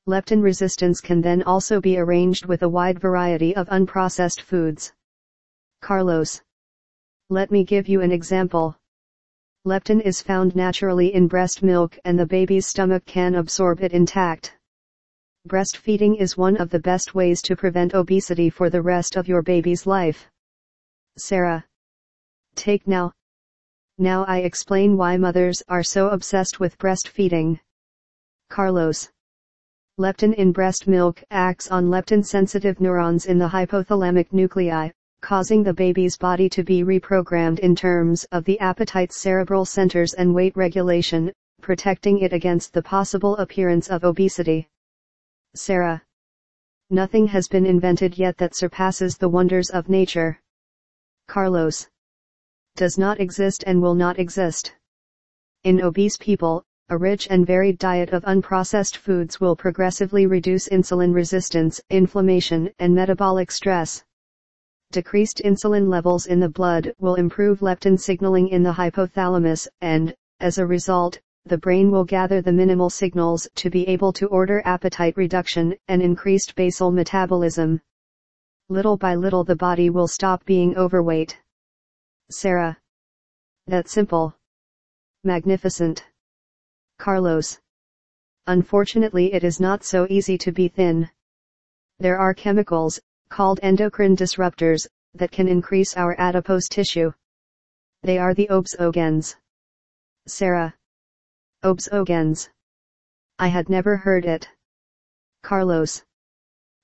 Leptin 0.06 0.41
resistance 0.41 1.00
can 1.00 1.22
then 1.22 1.44
also 1.44 1.80
be 1.80 1.98
arranged 1.98 2.46
with 2.46 2.62
a 2.62 2.70
wide 2.70 3.00
variety 3.00 3.56
of 3.56 3.70
unprocessed 3.70 4.41
foods. 4.41 4.91
Carlos. 5.86 6.41
Let 7.30 7.52
me 7.52 7.63
give 7.63 7.88
you 7.88 8.02
an 8.02 8.12
example. 8.12 8.76
Leptin 9.67 10.02
is 10.02 10.19
found 10.19 10.56
naturally 10.56 11.13
in 11.13 11.28
breast 11.28 11.62
milk 11.62 11.95
and 12.06 12.17
the 12.17 12.26
baby's 12.26 12.65
stomach 12.65 13.06
can 13.06 13.36
absorb 13.36 13.82
it 13.82 13.91
intact. 13.93 14.58
Breastfeeding 15.48 16.19
is 16.19 16.36
one 16.36 16.58
of 16.58 16.71
the 16.71 16.80
best 16.80 17.13
ways 17.13 17.39
to 17.43 17.56
prevent 17.56 17.93
obesity 17.93 18.50
for 18.50 18.71
the 18.71 18.82
rest 18.82 19.15
of 19.15 19.28
your 19.28 19.43
baby's 19.43 19.86
life. 19.86 20.26
Sarah. 21.19 21.63
Take 22.56 22.88
now. 22.88 23.12
Now 24.00 24.26
I 24.26 24.39
explain 24.39 24.98
why 24.98 25.17
mothers 25.17 25.62
are 25.67 25.84
so 25.84 26.10
obsessed 26.10 26.60
with 26.60 26.80
breastfeeding. 26.80 27.60
Carlos. 28.50 29.12
Leptin 30.00 30.34
in 30.34 30.52
breast 30.52 30.88
milk 30.88 31.24
acts 31.30 31.69
on 31.69 31.89
leptin-sensitive 31.89 32.82
neurons 32.82 33.28
in 33.28 33.38
the 33.38 33.50
hypothalamic 33.50 34.34
nuclei, 34.34 34.89
causing 35.21 35.63
the 35.63 35.73
baby's 35.73 36.17
body 36.17 36.47
to 36.49 36.63
be 36.63 36.84
reprogrammed 36.84 37.60
in 37.60 37.75
terms 37.75 38.23
of 38.32 38.43
the 38.45 38.60
appetite's 38.60 39.17
cerebral 39.17 39.65
centers 39.65 40.13
and 40.13 40.34
weight 40.34 40.56
regulation, 40.56 41.32
protecting 41.62 42.19
it 42.19 42.34
against 42.34 42.73
the 42.73 42.84
possible 42.84 43.36
appearance 43.38 43.89
of 43.89 44.04
obesity. 44.04 44.67
Sarah. 45.56 46.04
Nothing 46.89 47.28
has 47.28 47.47
been 47.47 47.65
invented 47.65 48.17
yet 48.17 48.38
that 48.38 48.56
surpasses 48.56 49.17
the 49.17 49.30
wonders 49.30 49.69
of 49.69 49.89
nature. 49.89 50.39
Carlos. 51.28 51.88
Does 52.75 52.97
not 52.97 53.19
exist 53.19 53.63
and 53.65 53.82
will 53.82 53.95
not 53.95 54.19
exist. 54.19 54.75
In 55.63 55.82
obese 55.82 56.17
people, 56.17 56.63
a 56.89 56.97
rich 56.97 57.28
and 57.32 57.47
varied 57.47 57.80
diet 57.80 58.12
of 58.12 58.23
unprocessed 58.25 58.97
foods 58.97 59.41
will 59.41 59.56
progressively 59.56 60.28
reduce 60.28 60.69
insulin 60.69 61.15
resistance, 61.15 61.82
inflammation, 61.89 62.71
and 62.78 62.93
metabolic 62.93 63.49
stress. 63.49 64.04
Decreased 64.91 65.41
insulin 65.43 65.89
levels 65.89 66.26
in 66.26 66.39
the 66.39 66.50
blood 66.50 66.93
will 67.00 67.15
improve 67.15 67.62
leptin 67.62 68.00
signaling 68.00 68.50
in 68.50 68.63
the 68.63 68.74
hypothalamus, 68.74 69.67
and, 69.82 70.15
as 70.39 70.58
a 70.58 70.65
result, 70.65 71.19
the 71.45 71.58
brain 71.58 71.91
will 71.91 72.06
gather 72.06 72.41
the 72.41 72.52
minimal 72.52 72.89
signals 72.89 73.48
to 73.56 73.69
be 73.69 73.88
able 73.88 74.12
to 74.13 74.28
order 74.28 74.62
appetite 74.65 75.15
reduction 75.15 75.76
and 75.88 76.02
increased 76.02 76.56
basal 76.56 76.91
metabolism. 76.91 77.82
Little 78.69 78.98
by 78.98 79.13
little 79.13 79.43
the 79.43 79.56
body 79.56 79.91
will 79.91 80.08
stop 80.08 80.43
being 80.45 80.76
overweight. 80.76 81.39
Sarah. 82.32 82.78
That 83.67 83.88
simple. 83.88 84.36
Magnificent. 85.24 86.04
Carlos. 86.98 87.60
Unfortunately 88.48 89.34
it 89.34 89.43
is 89.43 89.60
not 89.60 89.84
so 89.84 90.08
easy 90.10 90.38
to 90.39 90.52
be 90.52 90.67
thin. 90.67 91.10
There 92.00 92.17
are 92.17 92.34
chemicals, 92.34 93.00
called 93.36 93.60
endocrine 93.62 94.15
disruptors, 94.15 94.88
that 95.13 95.30
can 95.30 95.50
increase 95.50 95.98
our 95.98 96.15
adipose 96.17 96.69
tissue. 96.69 97.12
They 98.02 98.17
are 98.17 98.34
the 98.34 98.48
obesogens. 98.50 99.36
Sarah. 100.26 100.74
Obesogens. 101.62 102.48
I 103.38 103.50
had 103.50 103.67
never 103.67 103.98
heard 103.98 104.24
it. 104.24 104.48
Carlos. 105.43 106.02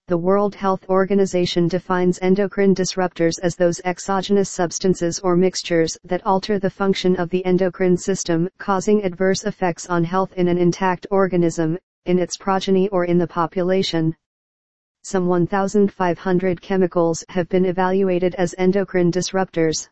The 0.10 0.18
World 0.18 0.54
Health 0.54 0.84
Organization 0.90 1.70
defines 1.70 2.20
endocrine 2.22 2.76
disruptors 2.76 3.40
as 3.42 3.56
those 3.56 3.80
exogenous 3.86 4.50
substances 4.50 5.20
or 5.20 5.38
mixtures 5.38 5.98
that 6.04 6.26
alter 6.26 6.60
the 6.60 6.70
function 6.70 7.16
of 7.16 7.30
the 7.30 7.46
endocrine 7.46 7.96
system, 7.96 8.50
causing 8.58 9.06
adverse 9.06 9.46
effects 9.46 9.88
on 9.88 10.04
health 10.04 10.34
in 10.34 10.50
an 10.50 10.58
intact 10.58 11.08
organism, 11.12 11.78
in 12.08 12.20
its 12.20 12.36
progeny 12.36 12.90
or 12.90 13.06
in 13.06 13.18
the 13.20 13.26
population. 13.26 14.14
Some 15.04 15.28
1,500 15.28 16.62
chemicals 16.62 17.24
have 17.30 17.50
been 17.50 17.66
evaluated 17.66 18.36
as 18.36 18.56
endocrine 18.58 19.12
disruptors. 19.12 19.90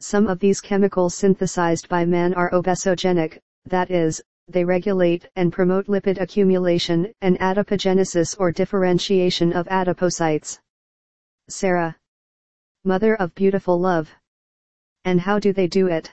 Some 0.00 0.26
of 0.26 0.38
these 0.38 0.60
chemicals 0.60 1.14
synthesized 1.14 1.88
by 1.88 2.04
man 2.04 2.34
are 2.34 2.50
obesogenic, 2.50 3.38
that 3.66 3.90
is, 3.90 4.22
they 4.48 4.64
regulate 4.64 5.28
and 5.36 5.52
promote 5.52 5.86
lipid 5.86 6.20
accumulation 6.20 7.12
and 7.20 7.38
adipogenesis 7.38 8.36
or 8.38 8.52
differentiation 8.52 9.52
of 9.52 9.66
adipocytes. 9.68 10.58
Sarah. 11.48 11.96
Mother 12.84 13.14
of 13.14 13.34
beautiful 13.34 13.78
love. 13.78 14.10
And 15.04 15.20
how 15.20 15.38
do 15.38 15.52
they 15.52 15.66
do 15.66 15.86
it? 15.86 16.10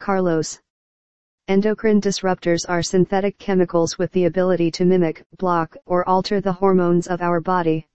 Carlos. 0.00 0.60
Endocrine 1.48 1.98
disruptors 1.98 2.68
are 2.68 2.82
synthetic 2.82 3.38
chemicals 3.38 3.96
with 3.96 4.12
the 4.12 4.26
ability 4.26 4.70
to 4.70 4.84
mimic, 4.84 5.24
block, 5.38 5.74
or 5.86 6.06
alter 6.06 6.42
the 6.42 6.52
hormones 6.52 7.06
of 7.06 7.22
our 7.22 7.40
body. 7.40 7.86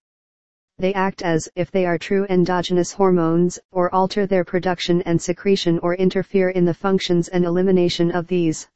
They 0.79 0.91
act 0.95 1.21
as 1.21 1.47
if 1.55 1.69
they 1.69 1.85
are 1.85 1.99
true 1.99 2.25
endogenous 2.31 2.93
hormones, 2.93 3.59
or 3.71 3.93
alter 3.93 4.25
their 4.25 4.43
production 4.43 5.03
and 5.03 5.21
secretion 5.21 5.77
or 5.83 5.93
interfere 5.93 6.49
in 6.49 6.65
the 6.65 6.73
functions 6.73 7.27
and 7.27 7.45
elimination 7.45 8.09
of 8.09 8.25
these. 8.25 8.67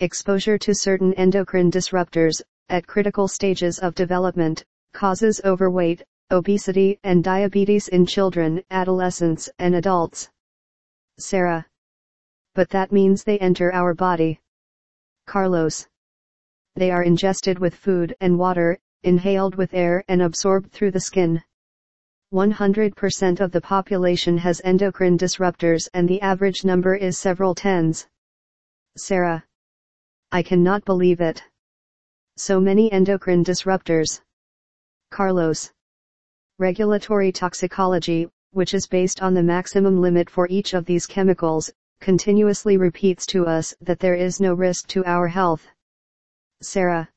Exposure 0.00 0.58
to 0.58 0.74
certain 0.74 1.14
endocrine 1.14 1.70
disruptors, 1.70 2.42
at 2.68 2.86
critical 2.86 3.26
stages 3.26 3.78
of 3.78 3.94
development, 3.94 4.62
causes 4.92 5.40
overweight, 5.42 6.02
obesity 6.30 7.00
and 7.02 7.24
diabetes 7.24 7.88
in 7.88 8.04
children, 8.04 8.62
adolescents 8.70 9.48
and 9.58 9.74
adults. 9.74 10.28
Sarah. 11.18 11.64
But 12.56 12.70
that 12.70 12.90
means 12.90 13.22
they 13.22 13.38
enter 13.38 13.70
our 13.74 13.92
body. 13.92 14.40
Carlos. 15.26 15.86
They 16.74 16.90
are 16.90 17.02
ingested 17.02 17.58
with 17.58 17.74
food 17.74 18.16
and 18.18 18.38
water, 18.38 18.78
inhaled 19.02 19.56
with 19.56 19.74
air 19.74 20.02
and 20.08 20.22
absorbed 20.22 20.72
through 20.72 20.92
the 20.92 21.00
skin. 21.00 21.42
100% 22.32 23.40
of 23.40 23.52
the 23.52 23.60
population 23.60 24.38
has 24.38 24.62
endocrine 24.64 25.18
disruptors 25.18 25.86
and 25.92 26.08
the 26.08 26.22
average 26.22 26.64
number 26.64 26.94
is 26.94 27.18
several 27.18 27.54
tens. 27.54 28.08
Sarah. 28.96 29.44
I 30.32 30.42
cannot 30.42 30.86
believe 30.86 31.20
it. 31.20 31.42
So 32.38 32.58
many 32.58 32.90
endocrine 32.90 33.44
disruptors. 33.44 34.22
Carlos. 35.10 35.74
Regulatory 36.58 37.32
toxicology, 37.32 38.30
which 38.52 38.72
is 38.72 38.86
based 38.86 39.20
on 39.20 39.34
the 39.34 39.42
maximum 39.42 40.00
limit 40.00 40.30
for 40.30 40.48
each 40.48 40.72
of 40.72 40.86
these 40.86 41.04
chemicals, 41.04 41.70
continuously 42.00 42.76
repeats 42.76 43.26
to 43.26 43.46
us 43.46 43.74
that 43.80 43.98
there 43.98 44.14
is 44.14 44.40
no 44.40 44.54
risk 44.54 44.86
to 44.88 45.04
our 45.04 45.28
health. 45.28 45.66
Sarah. 46.62 47.08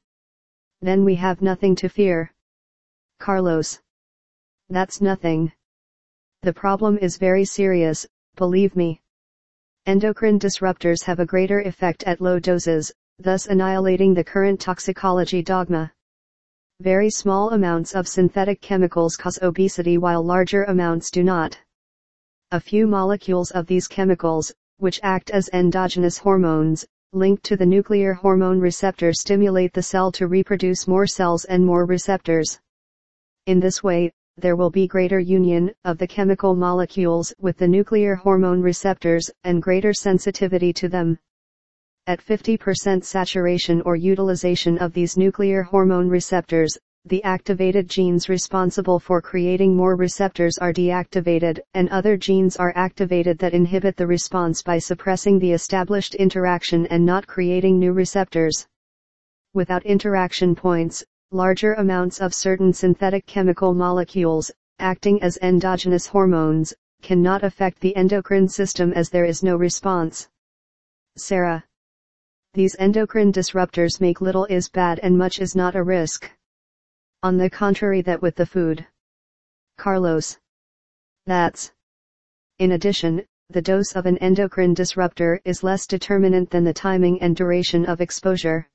Then 0.81 1.05
we 1.05 1.15
have 1.15 1.41
nothing 1.41 1.75
to 1.77 1.89
fear. 1.89 2.33
Carlos. 3.19 3.79
That's 4.69 5.01
nothing. 5.01 5.51
The 6.41 6.53
problem 6.53 6.97
is 6.97 7.17
very 7.17 7.45
serious, 7.45 8.07
believe 8.35 8.75
me. 8.75 9.01
Endocrine 9.85 10.39
disruptors 10.39 11.03
have 11.03 11.19
a 11.19 11.25
greater 11.25 11.59
effect 11.61 12.03
at 12.03 12.21
low 12.21 12.39
doses, 12.39 12.91
thus 13.17 13.47
annihilating 13.47 14.13
the 14.13 14.23
current 14.23 14.59
toxicology 14.59 15.41
dogma. 15.41 15.91
Very 16.79 17.09
small 17.09 17.49
amounts 17.49 17.93
of 17.93 18.07
synthetic 18.07 18.61
chemicals 18.61 19.17
cause 19.17 19.37
obesity 19.41 19.97
while 19.97 20.23
larger 20.23 20.63
amounts 20.63 21.11
do 21.11 21.23
not. 21.23 21.59
A 22.51 22.59
few 22.59 22.87
molecules 22.87 23.51
of 23.51 23.67
these 23.67 23.87
chemicals, 23.87 24.53
which 24.79 24.99
act 25.03 25.29
as 25.29 25.49
endogenous 25.53 26.17
hormones, 26.17 26.85
linked 27.13 27.43
to 27.43 27.55
the 27.55 27.65
nuclear 27.65 28.13
hormone 28.13 28.59
receptor 28.59 29.13
stimulate 29.13 29.73
the 29.73 29.81
cell 29.81 30.11
to 30.11 30.27
reproduce 30.27 30.87
more 30.87 31.07
cells 31.07 31.45
and 31.45 31.65
more 31.65 31.85
receptors. 31.85 32.59
In 33.45 33.59
this 33.59 33.83
way, 33.83 34.11
there 34.37 34.55
will 34.55 34.69
be 34.69 34.87
greater 34.87 35.19
union 35.19 35.71
of 35.83 35.97
the 35.97 36.07
chemical 36.07 36.55
molecules 36.55 37.33
with 37.39 37.57
the 37.57 37.67
nuclear 37.67 38.15
hormone 38.15 38.61
receptors 38.61 39.29
and 39.43 39.61
greater 39.61 39.93
sensitivity 39.93 40.71
to 40.73 40.87
them. 40.87 41.19
At 42.07 42.25
50% 42.25 43.03
saturation 43.03 43.81
or 43.81 43.95
utilization 43.95 44.77
of 44.77 44.93
these 44.93 45.17
nuclear 45.17 45.63
hormone 45.63 46.09
receptors, 46.09 46.77
the 47.05 47.23
activated 47.23 47.89
genes 47.89 48.27
responsible 48.27 48.99
for 48.99 49.21
creating 49.21 49.75
more 49.75 49.95
receptors 49.95 50.57
are 50.57 50.73
deactivated, 50.73 51.59
and 51.73 51.89
other 51.89 52.17
genes 52.17 52.57
are 52.57 52.73
activated 52.75 53.39
that 53.39 53.53
inhibit 53.53 53.95
the 53.95 54.05
response 54.05 54.62
by 54.62 54.77
suppressing 54.77 55.39
the 55.39 55.53
established 55.53 56.13
interaction 56.15 56.85
and 56.88 57.05
not 57.05 57.25
creating 57.25 57.79
new 57.79 57.93
receptors. 57.93 58.67
Without 59.53 59.85
interaction 59.85 60.55
points, 60.55 61.03
larger 61.31 61.73
amounts 61.73 62.19
of 62.19 62.33
certain 62.33 62.73
synthetic 62.73 63.25
chemical 63.25 63.73
molecules, 63.73 64.51
acting 64.79 65.21
as 65.23 65.38
endogenous 65.41 66.05
hormones, 66.05 66.73
cannot 67.01 67.43
affect 67.43 67.79
the 67.79 67.95
endocrine 67.95 68.47
system 68.47 68.91
as 68.93 69.09
there 69.09 69.25
is 69.25 69.41
no 69.41 69.55
response. 69.55 70.27
Sarah. 71.17 71.63
These 72.53 72.75
endocrine 72.77 73.31
disruptors 73.31 74.01
make 74.01 74.21
little 74.21 74.45
is 74.45 74.69
bad 74.69 74.99
and 74.99 75.17
much 75.17 75.39
is 75.39 75.55
not 75.55 75.75
a 75.75 75.83
risk. 75.83 76.29
On 77.23 77.38
the 77.38 77.49
contrary 77.49 78.01
that 78.01 78.21
with 78.21 78.36
the 78.36 78.45
food. 78.45 78.86
Carlos. 79.77 80.38
That's. 81.25 81.71
In 82.60 82.73
addition, 82.73 83.25
the 83.49 83.62
dose 83.62 83.95
of 83.95 84.05
an 84.05 84.17
endocrine 84.19 84.73
disruptor 84.73 85.41
is 85.45 85.63
less 85.63 85.88
determinant 85.88 86.49
than 86.49 86.63
the 86.63 86.73
timing 86.73 87.21
and 87.21 87.36
duration 87.36 87.86
of 87.86 88.01
exposure 88.01 88.67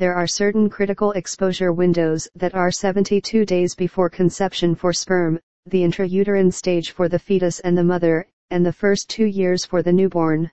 there 0.00 0.14
are 0.14 0.26
certain 0.26 0.70
critical 0.70 1.12
exposure 1.12 1.74
windows 1.74 2.26
that 2.34 2.54
are 2.54 2.70
72 2.70 3.44
days 3.44 3.74
before 3.74 4.08
conception 4.08 4.74
for 4.74 4.94
sperm, 4.94 5.38
the 5.66 5.82
intrauterine 5.82 6.50
stage 6.50 6.92
for 6.92 7.06
the 7.06 7.18
fetus 7.18 7.60
and 7.60 7.76
the 7.76 7.84
mother, 7.84 8.26
and 8.48 8.64
the 8.64 8.72
first 8.72 9.10
two 9.10 9.26
years 9.26 9.66
for 9.66 9.82
the 9.82 9.92
newborn. 9.92 10.50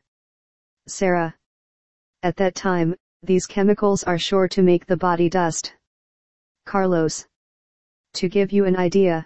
Sarah. 0.86 1.34
At 2.24 2.36
that 2.36 2.56
time, 2.56 2.93
these 3.24 3.46
chemicals 3.46 4.04
are 4.04 4.17
sure 4.17 4.50
to 4.50 4.62
make 4.62 4.86
the 4.86 4.98
body 4.98 5.30
dust. 5.30 5.74
Carlos. 6.67 7.25
To 8.15 8.27
give 8.27 8.51
you 8.51 8.65
an 8.65 8.75
idea. 8.75 9.25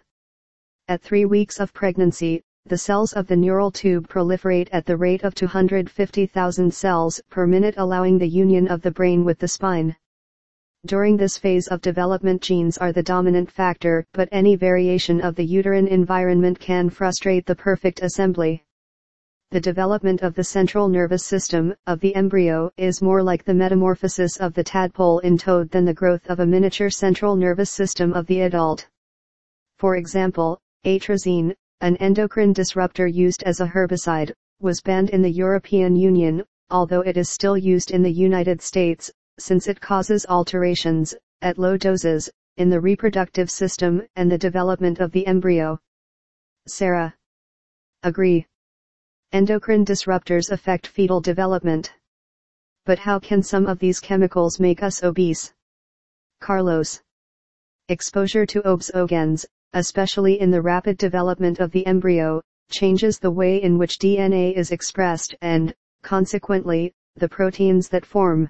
At 0.88 1.02
three 1.02 1.26
weeks 1.26 1.60
of 1.60 1.74
pregnancy, 1.74 2.44
the 2.68 2.78
cells 2.78 3.14
of 3.14 3.26
the 3.26 3.36
neural 3.36 3.72
tube 3.72 4.08
proliferate 4.08 4.70
at 4.72 4.86
the 4.86 4.96
rate 4.96 5.24
of 5.24 5.34
250,000 5.34 6.72
cells 6.72 7.20
per 7.32 7.48
minute 7.48 7.74
allowing 7.78 8.20
the 8.20 8.28
union 8.28 8.68
of 8.68 8.84
the 8.84 8.92
brain 8.92 9.26
with 9.26 9.40
the 9.40 9.48
spine. 9.48 9.96
During 10.86 11.18
this 11.18 11.40
phase 11.40 11.68
of 11.68 11.82
development 11.82 12.44
genes 12.44 12.78
are 12.78 12.92
the 12.92 13.02
dominant 13.02 13.50
factor, 13.50 14.06
but 14.14 14.30
any 14.32 14.56
variation 14.56 15.20
of 15.20 15.34
the 15.34 15.46
uterine 15.46 15.88
environment 15.88 16.60
can 16.60 16.92
frustrate 16.92 17.48
the 17.48 17.56
perfect 17.56 18.04
assembly. 18.04 18.64
The 19.52 19.60
development 19.60 20.22
of 20.22 20.34
the 20.34 20.46
central 20.46 20.88
nervous 20.88 21.26
system 21.26 21.76
of 21.86 22.00
the 22.00 22.16
embryo 22.16 22.72
is 22.78 23.02
more 23.02 23.22
like 23.22 23.44
the 23.44 23.54
metamorphosis 23.54 24.38
of 24.38 24.54
the 24.54 24.64
tadpole 24.64 25.20
in 25.20 25.38
toad 25.38 25.72
than 25.72 25.84
the 25.84 25.94
growth 25.94 26.26
of 26.30 26.40
a 26.40 26.46
miniature 26.46 26.90
central 26.90 27.36
nervous 27.36 27.70
system 27.70 28.14
of 28.14 28.28
the 28.28 28.40
adult. 28.44 28.88
For 29.78 29.98
example, 29.98 30.58
atrazine, 30.86 31.54
an 31.82 31.98
endocrine 31.98 32.54
disruptor 32.54 33.08
used 33.08 33.44
as 33.44 33.60
a 33.60 33.68
herbicide, 33.68 34.32
was 34.62 34.80
banned 34.80 35.10
in 35.10 35.22
the 35.22 35.30
European 35.30 35.98
Union, 35.98 36.46
although 36.70 37.02
it 37.02 37.18
is 37.18 37.28
still 37.28 37.58
used 37.58 37.92
in 37.92 38.04
the 38.04 38.14
United 38.14 38.62
States, 38.62 39.12
since 39.38 39.68
it 39.68 39.82
causes 39.82 40.26
alterations, 40.30 41.14
at 41.42 41.58
low 41.58 41.76
doses, 41.76 42.32
in 42.56 42.70
the 42.70 42.80
reproductive 42.80 43.52
system 43.52 44.02
and 44.16 44.32
the 44.32 44.38
development 44.38 45.02
of 45.02 45.12
the 45.12 45.28
embryo. 45.28 45.78
Sarah. 46.70 47.14
Agree. 48.04 48.46
Endocrine 49.34 49.86
disruptors 49.86 50.52
affect 50.52 50.88
fetal 50.88 51.22
development. 51.22 51.94
But 52.86 53.00
how 53.00 53.18
can 53.18 53.42
some 53.42 53.66
of 53.66 53.80
these 53.80 54.02
chemicals 54.02 54.60
make 54.60 54.84
us 54.84 55.04
obese? 55.04 55.54
Carlos. 56.42 57.02
Exposure 57.88 58.46
to 58.48 58.62
obesogens, 58.64 59.46
especially 59.72 60.42
in 60.42 60.52
the 60.52 60.62
rapid 60.62 60.98
development 60.98 61.62
of 61.62 61.72
the 61.72 61.86
embryo, 61.86 62.42
changes 62.70 63.20
the 63.20 63.32
way 63.32 63.62
in 63.62 63.78
which 63.78 64.00
DNA 64.00 64.54
is 64.54 64.72
expressed 64.72 65.34
and, 65.42 65.74
consequently, 66.04 66.92
the 67.16 67.30
proteins 67.30 67.88
that 67.88 68.06
form. 68.06 68.50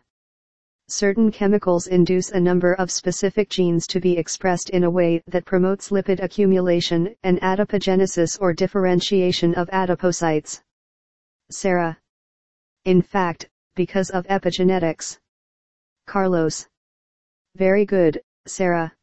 Certain 0.87 1.31
chemicals 1.31 1.85
induce 1.85 2.31
a 2.31 2.39
number 2.39 2.73
of 2.73 2.89
specific 2.89 3.49
genes 3.49 3.85
to 3.85 3.99
be 3.99 4.17
expressed 4.17 4.71
in 4.71 4.83
a 4.83 4.89
way 4.89 5.21
that 5.27 5.45
promotes 5.45 5.89
lipid 5.89 6.23
accumulation 6.23 7.15
and 7.21 7.39
adipogenesis 7.41 8.35
or 8.41 8.51
differentiation 8.51 9.53
of 9.53 9.69
adipocytes. 9.69 10.63
Sarah. 11.51 11.99
In 12.85 13.01
fact, 13.01 13.49
because 13.75 14.09
of 14.09 14.25
epigenetics. 14.27 15.19
Carlos. 16.07 16.67
Very 17.55 17.85
good, 17.85 18.21
Sarah. 18.45 18.93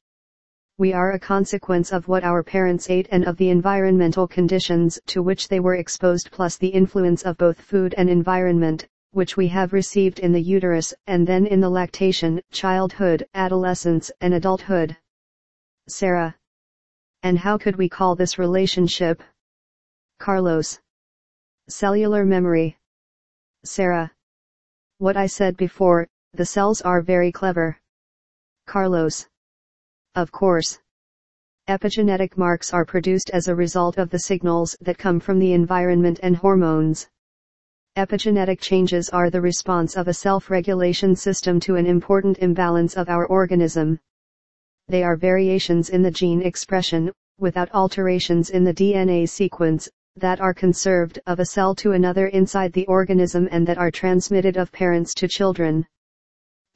We 0.78 0.92
are 0.92 1.12
a 1.12 1.20
consequence 1.20 1.92
of 1.92 2.08
what 2.08 2.24
our 2.24 2.42
parents 2.42 2.88
ate 2.88 3.08
and 3.10 3.24
of 3.24 3.36
the 3.36 3.50
environmental 3.50 4.26
conditions 4.26 4.98
to 5.06 5.22
which 5.22 5.48
they 5.48 5.60
were 5.60 5.74
exposed 5.74 6.30
plus 6.30 6.56
the 6.56 6.68
influence 6.68 7.22
of 7.22 7.36
both 7.36 7.60
food 7.60 7.94
and 7.98 8.08
environment, 8.08 8.86
which 9.10 9.36
we 9.36 9.48
have 9.48 9.72
received 9.72 10.18
in 10.18 10.32
the 10.32 10.40
uterus 10.40 10.94
and 11.06 11.26
then 11.26 11.46
in 11.46 11.60
the 11.60 11.68
lactation, 11.68 12.40
childhood, 12.50 13.26
adolescence 13.34 14.10
and 14.20 14.32
adulthood. 14.32 14.96
Sarah. 15.88 16.36
And 17.22 17.38
how 17.38 17.58
could 17.58 17.76
we 17.76 17.88
call 17.88 18.14
this 18.14 18.38
relationship? 18.38 19.22
Carlos. 20.18 20.80
Cellular 21.70 22.24
memory. 22.24 22.78
Sarah. 23.62 24.10
What 24.96 25.18
I 25.18 25.26
said 25.26 25.54
before, 25.58 26.08
the 26.32 26.46
cells 26.46 26.80
are 26.80 27.02
very 27.02 27.30
clever. 27.30 27.78
Carlos. 28.66 29.28
Of 30.14 30.32
course. 30.32 30.78
Epigenetic 31.68 32.38
marks 32.38 32.72
are 32.72 32.86
produced 32.86 33.28
as 33.30 33.48
a 33.48 33.54
result 33.54 33.98
of 33.98 34.08
the 34.08 34.20
signals 34.20 34.76
that 34.80 34.96
come 34.96 35.20
from 35.20 35.38
the 35.38 35.52
environment 35.52 36.20
and 36.22 36.36
hormones. 36.36 37.06
Epigenetic 37.98 38.60
changes 38.60 39.10
are 39.10 39.28
the 39.28 39.42
response 39.42 39.94
of 39.94 40.08
a 40.08 40.14
self-regulation 40.14 41.14
system 41.14 41.60
to 41.60 41.76
an 41.76 41.84
important 41.84 42.38
imbalance 42.38 42.96
of 42.96 43.10
our 43.10 43.26
organism. 43.26 44.00
They 44.88 45.02
are 45.02 45.16
variations 45.16 45.90
in 45.90 46.02
the 46.02 46.10
gene 46.10 46.40
expression, 46.40 47.12
without 47.38 47.70
alterations 47.74 48.48
in 48.48 48.64
the 48.64 48.72
DNA 48.72 49.28
sequence, 49.28 49.90
that 50.20 50.40
are 50.40 50.54
conserved 50.54 51.18
of 51.26 51.40
a 51.40 51.46
cell 51.46 51.74
to 51.74 51.92
another 51.92 52.26
inside 52.28 52.72
the 52.72 52.86
organism 52.86 53.48
and 53.50 53.66
that 53.66 53.78
are 53.78 53.90
transmitted 53.90 54.56
of 54.56 54.72
parents 54.72 55.14
to 55.14 55.28
children 55.28 55.86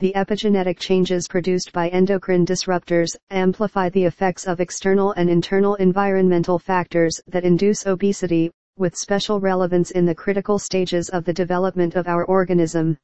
the 0.03 0.13
epigenetic 0.17 0.81
changes 0.81 1.29
produced 1.29 1.73
by 1.73 1.89
endocrine 1.91 2.45
disruptors 2.45 3.15
amplify 3.31 3.89
the 3.89 4.05
effects 4.05 4.49
of 4.49 4.59
external 4.59 5.13
and 5.13 5.31
internal 5.31 5.77
environmental 5.77 6.59
factors 6.59 7.21
that 7.29 7.45
induce 7.45 7.87
obesity, 7.87 8.51
with 8.77 8.97
special 8.97 9.39
relevance 9.39 9.93
in 9.93 10.05
the 10.05 10.13
critical 10.13 10.59
stages 10.59 11.09
of 11.11 11.25
the 11.25 11.33
development 11.33 11.95
of 11.95 12.09
our 12.09 12.25
organism. 12.25 12.99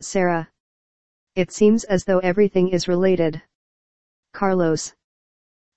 Sarah. 0.00 0.48
It 1.34 1.52
seems 1.52 1.84
as 1.84 2.04
though 2.04 2.20
everything 2.20 2.70
is 2.70 2.88
related. 2.88 3.42
Carlos. 4.32 4.94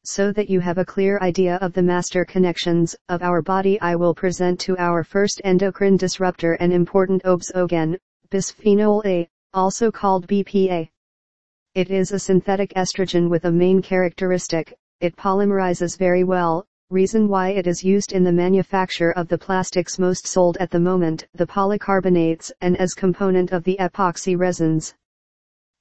So 0.05 0.31
that 0.31 0.49
you 0.49 0.59
have 0.61 0.77
a 0.77 0.85
clear 0.85 1.19
idea 1.19 1.57
of 1.57 1.73
the 1.73 1.81
master 1.83 2.23
connections 2.23 2.95
of 3.09 3.21
our 3.21 3.41
body 3.41 3.79
I 3.81 3.95
will 3.95 4.15
present 4.15 4.59
to 4.61 4.77
our 4.77 5.03
first 5.03 5.41
endocrine 5.43 5.97
disruptor 5.97 6.53
an 6.53 6.71
important 6.71 7.21
obesogen, 7.23 7.97
bisphenol 8.31 9.05
A, 9.05 9.27
also 9.53 9.91
called 9.91 10.27
BPA. 10.27 10.89
It 11.75 11.91
is 11.91 12.11
a 12.11 12.19
synthetic 12.19 12.73
estrogen 12.75 13.29
with 13.29 13.45
a 13.45 13.51
main 13.51 13.81
characteristic, 13.81 14.73
it 15.01 15.15
polymerizes 15.15 15.97
very 15.97 16.23
well, 16.23 16.65
reason 16.89 17.27
why 17.27 17.49
it 17.49 17.67
is 17.67 17.83
used 17.83 18.13
in 18.13 18.23
the 18.23 18.31
manufacture 18.31 19.11
of 19.11 19.27
the 19.27 19.37
plastics 19.37 19.99
most 19.99 20.25
sold 20.25 20.57
at 20.57 20.71
the 20.71 20.79
moment, 20.79 21.27
the 21.35 21.45
polycarbonates, 21.45 22.51
and 22.61 22.75
as 22.77 22.93
component 22.93 23.51
of 23.51 23.63
the 23.63 23.77
epoxy 23.79 24.37
resins. 24.37 24.95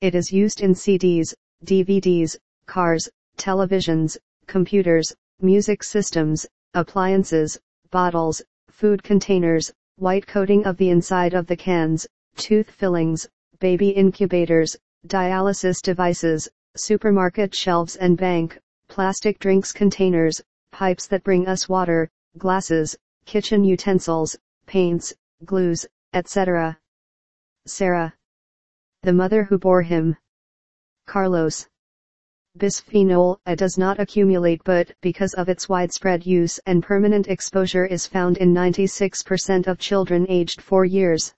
It 0.01 0.15
is 0.15 0.31
used 0.31 0.61
in 0.61 0.75
CDs, 0.75 1.33
DVDs, 1.65 2.37
cars, 2.67 3.09
televisions, 3.39 4.19
computers, 4.47 5.15
music 5.41 5.83
systems, 5.83 6.47
appliances, 6.75 7.59
bottles, 7.91 8.43
food 8.71 9.03
containers, 9.03 9.73
white 9.97 10.27
coating 10.27 10.67
of 10.67 10.77
the 10.77 10.91
inside 10.91 11.35
of 11.35 11.47
the 11.47 11.57
cans, 11.57 12.07
tooth 12.37 12.71
fillings, 12.71 13.29
baby 13.61 13.91
incubators, 13.91 14.77
dialysis 15.07 15.81
devices, 15.81 16.49
supermarket 16.77 17.55
shelves 17.55 17.97
and 17.97 18.17
bank, 18.17 18.59
plastic 18.89 19.39
drinks 19.39 19.73
containers, 19.73 20.43
pipes 20.73 21.07
that 21.07 21.25
bring 21.25 21.47
us 21.47 21.69
water, 21.69 22.11
glasses, 22.37 22.97
kitchen 23.25 23.65
utensils, 23.65 24.37
paints, 24.67 25.15
glues, 25.45 25.87
etc. 26.13 26.79
Sarah. 27.67 28.15
The 29.03 29.13
mother 29.13 29.45
who 29.45 29.59
bore 29.59 29.83
him. 29.83 30.17
Carlos. 31.07 31.69
Bisphenol 32.59 33.39
A 33.47 33.53
uh, 33.53 33.55
does 33.55 33.79
not 33.79 34.01
accumulate 34.01 34.61
but, 34.65 34.93
because 35.01 35.33
of 35.35 35.49
its 35.49 35.69
widespread 35.69 36.27
use 36.27 36.59
and 36.67 36.83
permanent 36.83 37.29
exposure 37.29 37.87
is 37.87 38.05
found 38.05 38.37
in 38.39 38.53
96% 38.53 39.69
of 39.69 39.79
children 39.79 40.27
aged 40.29 40.61
4 40.61 40.85
years. 40.85 41.35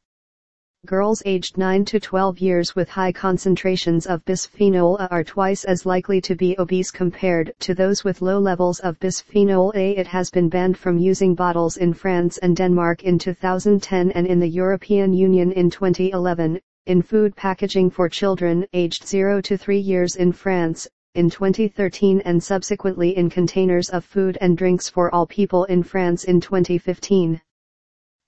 Girls 0.87 1.23
aged 1.27 1.59
9 1.59 1.85
to 1.85 2.01
12 2.01 2.39
years 2.39 2.75
with 2.75 2.89
high 2.89 3.13
concentrations 3.13 4.07
of 4.07 4.25
bisphenol 4.25 4.99
A 4.99 5.03
uh, 5.03 5.09
are 5.11 5.23
twice 5.23 5.65
as 5.65 5.85
likely 5.85 6.23
to 6.23 6.35
be 6.35 6.59
obese 6.59 6.91
compared 6.91 7.53
to 7.61 7.75
those 7.75 8.03
with 8.03 8.23
low 8.23 8.39
levels 8.39 8.81
of 8.81 8.99
bisphenol 8.99 9.75
A. 9.75 9.91
It 9.99 10.07
has 10.07 10.31
been 10.31 10.49
banned 10.49 10.79
from 10.79 10.97
using 10.97 11.35
bottles 11.35 11.77
in 11.77 11.93
France 11.93 12.39
and 12.39 12.57
Denmark 12.57 13.03
in 13.03 13.19
2010 13.19 14.11
and 14.13 14.27
in 14.27 14.41
the 14.41 14.49
European 14.49 15.13
Union 15.13 15.53
in 15.53 15.69
2011, 15.69 16.59
in 16.87 17.03
food 17.03 17.37
packaging 17.37 17.91
for 17.91 18.09
children 18.09 18.67
aged 18.73 19.07
0 19.07 19.43
to 19.43 19.59
3 19.59 19.79
years 19.79 20.17
in 20.17 20.33
France, 20.33 20.89
in 21.15 21.31
2013 21.31 22.21
and 22.25 22.43
subsequently 22.43 23.17
in 23.17 23.31
containers 23.31 23.91
of 23.91 24.05
food 24.05 24.39
and 24.41 24.57
drinks 24.57 24.89
for 24.89 25.15
all 25.15 25.27
people 25.27 25.65
in 25.65 25.83
France 25.83 26.25
in 26.25 26.41
2015. 26.41 27.41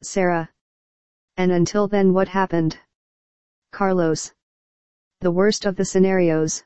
Sarah 0.02 0.48
and 1.36 1.50
until 1.50 1.88
then 1.88 2.12
what 2.12 2.28
happened? 2.28 2.78
Carlos. 3.72 4.32
The 5.20 5.30
worst 5.30 5.64
of 5.64 5.76
the 5.76 5.84
scenarios. 5.84 6.62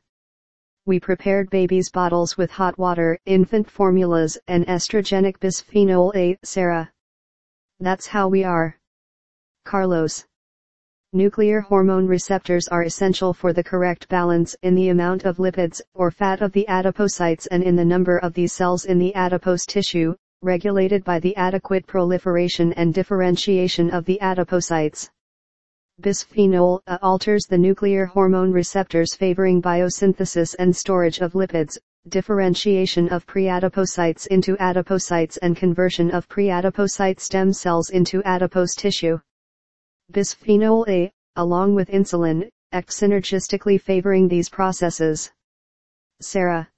We 0.87 0.99
prepared 0.99 1.51
babies' 1.51 1.91
bottles 1.91 2.37
with 2.37 2.51
hot 2.51 2.77
water, 2.79 3.19
infant 3.27 3.71
formulas, 3.71 4.39
and 4.49 4.67
estrogenic 4.67 5.39
bisphenol 5.39 6.15
A. 6.17 6.37
Sarah. 6.43 6.93
That's 7.79 8.07
how 8.09 8.29
we 8.29 8.43
are. 8.45 8.77
Carlos. 9.65 10.27
Nuclear 11.17 11.63
hormone 11.63 12.07
receptors 12.07 12.69
are 12.69 12.83
essential 12.83 13.33
for 13.33 13.55
the 13.55 13.65
correct 13.65 14.07
balance 14.11 14.55
in 14.63 14.75
the 14.75 14.91
amount 14.91 15.25
of 15.25 15.39
lipids 15.39 15.81
or 15.95 16.11
fat 16.11 16.43
of 16.43 16.53
the 16.53 16.67
adipocytes 16.69 17.47
and 17.51 17.63
in 17.63 17.75
the 17.75 17.85
number 17.87 18.19
of 18.19 18.35
these 18.35 18.53
cells 18.53 18.85
in 18.85 18.99
the 18.99 19.15
adipose 19.15 19.65
tissue, 19.65 20.15
regulated 20.43 21.05
by 21.05 21.19
the 21.19 21.35
adequate 21.37 21.87
proliferation 21.87 22.75
and 22.75 22.93
differentiation 22.93 23.89
of 23.89 24.05
the 24.05 24.19
adipocytes. 24.21 25.09
Bisphenol 26.03 26.81
A 26.87 26.99
alters 27.01 27.47
the 27.47 27.57
nuclear 27.57 28.05
hormone 28.05 28.53
receptors 28.53 29.15
favoring 29.15 29.63
biosynthesis 29.63 30.55
and 30.59 30.77
storage 30.77 31.21
of 31.21 31.33
lipids, 31.33 31.79
differentiation 32.09 33.09
of 33.09 33.27
preadipocytes 33.27 34.27
into 34.27 34.55
adipocytes 34.57 35.39
and 35.41 35.57
conversion 35.57 36.11
of 36.11 36.29
preadipocyte 36.29 37.21
stem 37.21 37.55
cells 37.55 37.89
into 37.89 38.23
adipose 38.25 38.75
tissue. 38.75 39.19
Bisphenol 40.13 40.89
A, 40.89 41.13
along 41.37 41.75
with 41.75 41.89
insulin, 41.91 42.49
act 42.73 42.91
synergistically 42.91 43.81
favoring 43.81 44.29
these 44.29 44.49
processes. 44.49 45.31
Sarah 46.21 46.69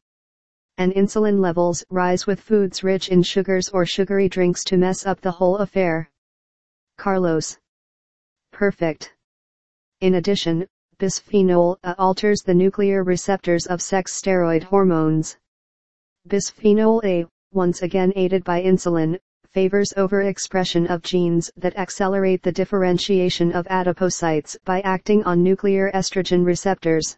and 0.79 0.93
insulin 0.93 1.41
levels 1.41 1.85
rise 1.91 2.27
with 2.27 2.41
foods 2.41 2.85
rich 2.85 3.09
in 3.09 3.23
sugars 3.23 3.69
or 3.69 3.85
sugary 3.85 4.29
drinks 4.29 4.63
to 4.65 4.77
mess 4.77 5.05
up 5.05 5.21
the 5.21 5.31
whole 5.31 5.59
affair. 5.59 6.09
Carlos. 6.97 7.59
Perfect. 8.53 9.15
In 10.01 10.15
addition, 10.15 10.67
bisphenol 10.99 11.77
A 11.83 11.97
alters 11.99 12.43
the 12.43 12.55
nuclear 12.55 13.03
receptors 13.03 13.67
of 13.67 13.83
sex 13.83 14.21
steroid 14.21 14.63
hormones. 14.63 15.37
Bisphenol 16.29 17.05
A, 17.05 17.27
once 17.53 17.83
again 17.83 18.13
aided 18.15 18.45
by 18.45 18.63
insulin, 18.63 19.19
favors 19.53 19.93
overexpression 19.97 20.89
of 20.91 21.03
genes 21.03 21.51
that 21.57 21.77
accelerate 21.77 22.43
the 22.43 22.53
differentiation 22.53 23.53
of 23.53 23.67
adipocytes 23.67 24.57
by 24.65 24.81
acting 24.83 25.25
on 25.25 25.43
nuclear 25.43 25.91
estrogen 25.93 26.45
receptors. 26.45 27.17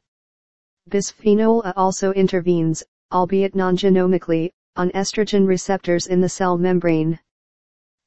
Bisphenol 0.89 1.65
A 1.65 1.77
also 1.77 2.13
intervenes, 2.13 2.83
albeit 3.13 3.55
non-genomically, 3.55 4.51
on 4.77 4.91
estrogen 4.91 5.47
receptors 5.47 6.07
in 6.07 6.21
the 6.21 6.29
cell 6.29 6.57
membrane. 6.57 7.19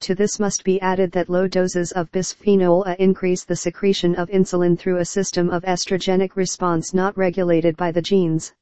To 0.01 0.15
this 0.15 0.39
must 0.39 0.63
be 0.63 0.81
added 0.81 1.11
that 1.11 1.29
low 1.29 1.47
doses 1.47 1.91
of 1.91 2.11
bisphenol 2.11 2.85
A 2.87 3.01
increase 3.01 3.45
the 3.45 3.55
secretion 3.55 4.15
of 4.15 4.29
insulin 4.29 4.77
through 4.77 4.97
a 4.97 5.05
system 5.05 5.49
of 5.49 5.63
estrogenic 5.63 6.35
response 6.35 6.93
not 6.93 7.17
regulated 7.17 7.77
by 7.77 7.91
the 7.91 8.01
genes. 8.01 8.53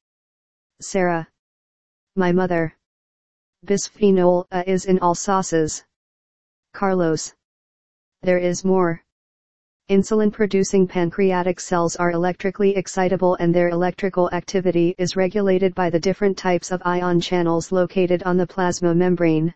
Sarah. 0.81 1.27
My 2.15 2.31
mother. 2.31 2.75
Bisphenol 3.63 4.47
A 4.51 4.57
uh, 4.57 4.63
is 4.65 4.85
in 4.85 4.97
all 4.99 5.13
sauces. 5.13 5.83
Carlos. 6.73 7.35
There 8.23 8.39
is 8.39 8.65
more. 8.65 9.03
Insulin-producing 9.87 10.87
pancreatic 10.87 11.59
cells 11.59 11.95
are 11.95 12.09
electrically 12.11 12.75
excitable 12.75 13.35
and 13.35 13.53
their 13.53 13.69
electrical 13.69 14.31
activity 14.31 14.95
is 14.97 15.15
regulated 15.15 15.75
by 15.75 15.91
the 15.91 15.99
different 15.99 16.39
types 16.39 16.71
of 16.71 16.81
ion 16.85 17.21
channels 17.21 17.71
located 17.71 18.23
on 18.23 18.35
the 18.35 18.47
plasma 18.47 18.95
membrane. 18.95 19.53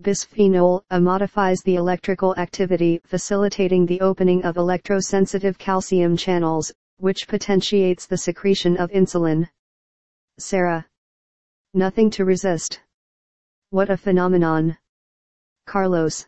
Bisphenol 0.00 0.82
A 0.92 0.94
uh, 0.94 1.00
modifies 1.00 1.60
the 1.62 1.74
electrical 1.74 2.36
activity 2.36 3.00
facilitating 3.04 3.84
the 3.84 4.00
opening 4.00 4.44
of 4.44 4.54
electrosensitive 4.54 5.58
calcium 5.58 6.16
channels, 6.16 6.72
which 6.98 7.26
potentiates 7.26 8.06
the 8.06 8.18
secretion 8.18 8.76
of 8.76 8.92
insulin. 8.92 9.48
Sarah. 10.38 10.86
Nothing 11.74 12.10
to 12.10 12.24
resist. 12.24 12.80
What 13.70 13.90
a 13.90 13.98
phenomenon. 13.98 14.78
Carlos 15.66 16.26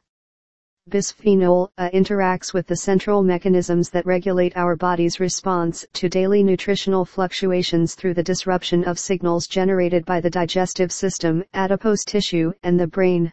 bisphenol 0.91 1.71
A 1.79 1.85
uh, 1.85 1.91
interacts 1.91 2.53
with 2.53 2.67
the 2.67 2.77
central 2.77 3.23
mechanisms 3.23 3.89
that 3.89 4.05
regulate 4.05 4.59
our 4.59 4.77
body's 4.77 5.21
response 5.21 5.87
to 5.95 6.11
daily 6.11 6.43
nutritional 6.43 7.07
fluctuations 7.07 7.95
through 7.95 8.13
the 8.13 8.23
disruption 8.23 8.85
of 8.85 8.99
signals 8.99 9.47
generated 9.47 10.05
by 10.05 10.21
the 10.21 10.29
digestive 10.29 10.93
system, 10.93 11.43
adipose 11.55 12.05
tissue, 12.05 12.53
and 12.63 12.79
the 12.79 12.87
brain. 12.87 13.33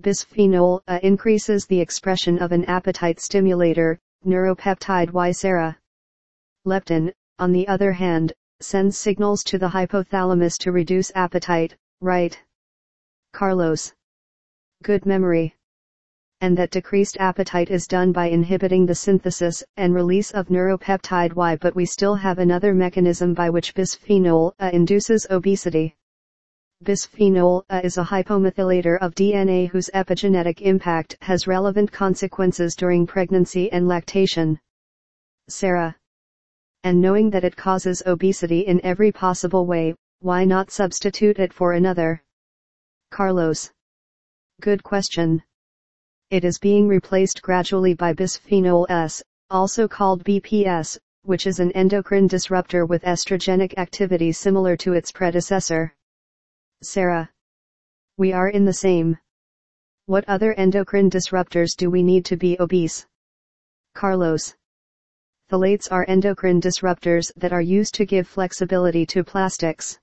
Bisphenol 0.00 0.82
A 0.86 0.92
uh, 0.92 0.98
increases 1.02 1.66
the 1.66 1.80
expression 1.80 2.38
of 2.38 2.52
an 2.52 2.64
appetite 2.66 3.18
stimulator, 3.18 3.98
neuropeptide 4.24 5.10
Y 5.10 5.32
Sarah. 5.32 5.76
Leptin, 6.64 7.12
on 7.40 7.50
the 7.50 7.66
other 7.66 7.90
hand, 7.90 8.32
sends 8.60 8.96
signals 8.96 9.42
to 9.42 9.58
the 9.58 9.70
hypothalamus 9.70 10.56
to 10.58 10.70
reduce 10.70 11.10
appetite, 11.16 11.74
right? 12.00 12.38
Carlos. 13.38 13.92
Good 14.82 15.06
memory 15.06 15.54
and 16.40 16.58
that 16.58 16.72
decreased 16.72 17.16
appetite 17.20 17.70
is 17.70 17.86
done 17.86 18.10
by 18.10 18.26
inhibiting 18.26 18.84
the 18.84 18.96
synthesis 18.96 19.62
and 19.76 19.94
release 19.94 20.32
of 20.32 20.48
neuropeptide 20.48 21.34
Y 21.34 21.54
but 21.54 21.76
we 21.76 21.86
still 21.86 22.16
have 22.16 22.40
another 22.40 22.74
mechanism 22.74 23.34
by 23.34 23.48
which 23.48 23.76
bisphenol 23.76 24.54
A 24.58 24.74
induces 24.74 25.24
obesity. 25.30 25.94
Bisphenol 26.82 27.62
A 27.70 27.84
is 27.84 27.96
a 27.96 28.02
hypomethylator 28.02 28.98
of 29.00 29.14
DNA 29.14 29.68
whose 29.68 29.88
epigenetic 29.94 30.60
impact 30.60 31.16
has 31.20 31.46
relevant 31.46 31.92
consequences 31.92 32.74
during 32.74 33.06
pregnancy 33.06 33.70
and 33.70 33.86
lactation. 33.86 34.58
Sarah. 35.48 35.94
And 36.82 37.00
knowing 37.00 37.30
that 37.30 37.44
it 37.44 37.56
causes 37.56 38.02
obesity 38.04 38.66
in 38.66 38.84
every 38.84 39.12
possible 39.12 39.64
way, 39.64 39.94
why 40.18 40.44
not 40.44 40.72
substitute 40.72 41.38
it 41.38 41.52
for 41.52 41.74
another? 41.74 42.20
Carlos. 43.10 43.70
Good 44.60 44.82
question. 44.82 45.42
It 46.30 46.44
is 46.44 46.58
being 46.58 46.86
replaced 46.86 47.42
gradually 47.42 47.94
by 47.94 48.12
bisphenol 48.12 48.86
S, 48.90 49.22
also 49.50 49.88
called 49.88 50.24
BPS, 50.24 50.98
which 51.22 51.46
is 51.46 51.58
an 51.58 51.72
endocrine 51.72 52.26
disruptor 52.26 52.86
with 52.86 53.02
estrogenic 53.02 53.76
activity 53.78 54.30
similar 54.30 54.76
to 54.76 54.92
its 54.92 55.10
predecessor. 55.10 55.94
Sarah. 56.82 57.30
We 58.18 58.32
are 58.32 58.50
in 58.50 58.64
the 58.64 58.72
same. 58.72 59.18
What 60.06 60.28
other 60.28 60.52
endocrine 60.54 61.10
disruptors 61.10 61.76
do 61.76 61.90
we 61.90 62.02
need 62.02 62.24
to 62.26 62.36
be 62.36 62.58
obese? 62.60 63.06
Carlos. 63.94 64.54
Phthalates 65.50 65.88
are 65.90 66.04
endocrine 66.08 66.60
disruptors 66.60 67.32
that 67.36 67.52
are 67.52 67.62
used 67.62 67.94
to 67.94 68.06
give 68.06 68.28
flexibility 68.28 69.06
to 69.06 69.24
plastics. 69.24 69.98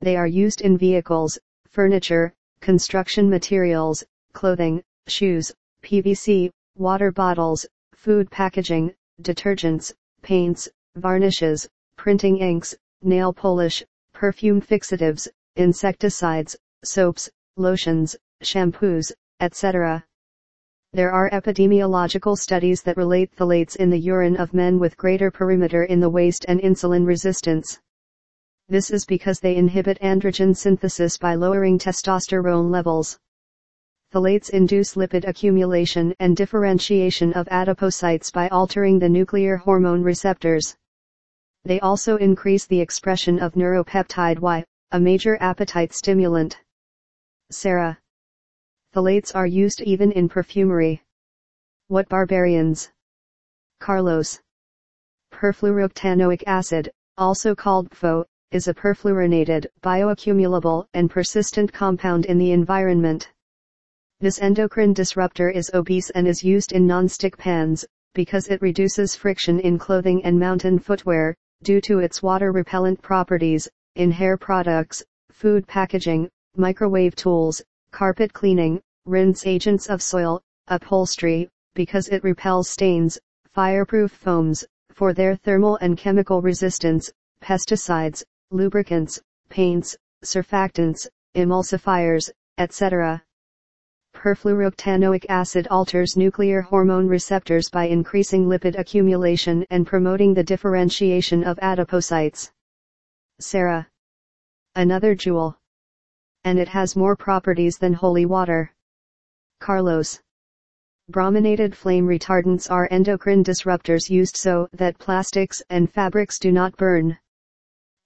They 0.00 0.16
are 0.16 0.26
used 0.26 0.60
in 0.60 0.78
vehicles, 0.78 1.38
furniture, 1.72 2.34
construction 2.60 3.30
materials, 3.30 4.04
clothing, 4.34 4.82
shoes, 5.06 5.52
PVC, 5.82 6.50
water 6.76 7.10
bottles, 7.10 7.64
food 7.94 8.30
packaging, 8.30 8.94
detergents, 9.22 9.92
paints, 10.20 10.68
varnishes, 10.96 11.66
printing 11.96 12.36
inks, 12.38 12.74
nail 13.02 13.32
polish, 13.32 13.82
perfume 14.12 14.60
fixatives, 14.60 15.26
insecticides, 15.56 16.56
soaps, 16.84 17.30
lotions, 17.56 18.16
shampoos, 18.42 19.10
etc. 19.40 20.04
There 20.92 21.10
are 21.10 21.30
epidemiological 21.30 22.36
studies 22.36 22.82
that 22.82 22.98
relate 22.98 23.34
phthalates 23.34 23.76
in 23.76 23.88
the 23.88 23.98
urine 23.98 24.36
of 24.36 24.52
men 24.52 24.78
with 24.78 24.98
greater 24.98 25.30
perimeter 25.30 25.84
in 25.84 26.00
the 26.00 26.10
waist 26.10 26.44
and 26.48 26.60
insulin 26.60 27.06
resistance. 27.06 27.80
This 28.72 28.90
is 28.90 29.04
because 29.04 29.38
they 29.38 29.56
inhibit 29.56 29.98
androgen 30.00 30.56
synthesis 30.56 31.18
by 31.18 31.34
lowering 31.34 31.78
testosterone 31.78 32.70
levels. 32.70 33.18
Phthalates 34.10 34.48
induce 34.48 34.94
lipid 34.94 35.28
accumulation 35.28 36.14
and 36.20 36.34
differentiation 36.34 37.34
of 37.34 37.46
adipocytes 37.48 38.32
by 38.32 38.48
altering 38.48 38.98
the 38.98 39.10
nuclear 39.10 39.58
hormone 39.58 40.02
receptors. 40.02 40.74
They 41.66 41.80
also 41.80 42.16
increase 42.16 42.64
the 42.64 42.80
expression 42.80 43.38
of 43.40 43.52
neuropeptide 43.52 44.38
Y, 44.38 44.64
a 44.92 44.98
major 44.98 45.36
appetite 45.42 45.92
stimulant. 45.92 46.58
Sarah. 47.50 47.98
Phthalates 48.94 49.34
are 49.34 49.46
used 49.46 49.82
even 49.82 50.12
in 50.12 50.30
perfumery. 50.30 51.02
What 51.88 52.08
barbarians? 52.08 52.90
Carlos. 53.80 54.40
Perfluorooctanoic 55.30 56.44
acid, 56.46 56.90
also 57.18 57.54
called 57.54 57.90
PFO, 57.90 58.24
is 58.52 58.68
a 58.68 58.74
perfluorinated, 58.74 59.66
bioaccumulable, 59.82 60.86
and 60.94 61.10
persistent 61.10 61.72
compound 61.72 62.26
in 62.26 62.38
the 62.38 62.52
environment. 62.52 63.30
This 64.20 64.40
endocrine 64.40 64.92
disruptor 64.92 65.50
is 65.50 65.70
obese 65.74 66.10
and 66.10 66.28
is 66.28 66.44
used 66.44 66.72
in 66.72 66.86
non-stick 66.86 67.36
pans, 67.36 67.84
because 68.14 68.48
it 68.48 68.62
reduces 68.62 69.16
friction 69.16 69.58
in 69.58 69.78
clothing 69.78 70.24
and 70.24 70.38
mountain 70.38 70.78
footwear, 70.78 71.34
due 71.62 71.80
to 71.80 71.98
its 71.98 72.22
water 72.22 72.52
repellent 72.52 73.00
properties, 73.02 73.68
in 73.96 74.10
hair 74.10 74.36
products, 74.36 75.02
food 75.30 75.66
packaging, 75.66 76.28
microwave 76.56 77.16
tools, 77.16 77.62
carpet 77.90 78.32
cleaning, 78.32 78.80
rinse 79.06 79.46
agents 79.46 79.88
of 79.88 80.02
soil, 80.02 80.40
upholstery, 80.68 81.48
because 81.74 82.08
it 82.08 82.22
repels 82.22 82.68
stains, 82.68 83.18
fireproof 83.52 84.12
foams, 84.12 84.64
for 84.90 85.12
their 85.12 85.36
thermal 85.36 85.76
and 85.76 85.96
chemical 85.96 86.42
resistance, 86.42 87.10
pesticides, 87.42 88.22
lubricants, 88.52 89.20
paints, 89.48 89.96
surfactants, 90.24 91.08
emulsifiers, 91.34 92.30
etc. 92.58 93.22
Perfluorooctanoic 94.14 95.24
acid 95.28 95.66
alters 95.70 96.16
nuclear 96.16 96.60
hormone 96.60 97.08
receptors 97.08 97.70
by 97.70 97.86
increasing 97.86 98.46
lipid 98.46 98.78
accumulation 98.78 99.64
and 99.70 99.86
promoting 99.86 100.34
the 100.34 100.44
differentiation 100.44 101.42
of 101.42 101.58
adipocytes. 101.58 102.52
Sarah. 103.40 103.88
Another 104.76 105.14
jewel. 105.14 105.58
And 106.44 106.58
it 106.58 106.68
has 106.68 106.94
more 106.94 107.16
properties 107.16 107.78
than 107.78 107.94
holy 107.94 108.26
water. 108.26 108.70
Carlos. 109.60 110.20
Brominated 111.10 111.74
flame 111.74 112.06
retardants 112.06 112.70
are 112.70 112.88
endocrine 112.90 113.42
disruptors 113.42 114.10
used 114.10 114.36
so 114.36 114.68
that 114.72 114.98
plastics 114.98 115.62
and 115.70 115.90
fabrics 115.90 116.38
do 116.38 116.52
not 116.52 116.76
burn. 116.76 117.18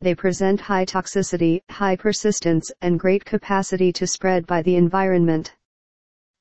They 0.00 0.14
present 0.14 0.60
high 0.60 0.84
toxicity, 0.84 1.62
high 1.70 1.96
persistence, 1.96 2.70
and 2.80 3.00
great 3.00 3.24
capacity 3.24 3.92
to 3.94 4.06
spread 4.06 4.46
by 4.46 4.62
the 4.62 4.76
environment 4.76 5.54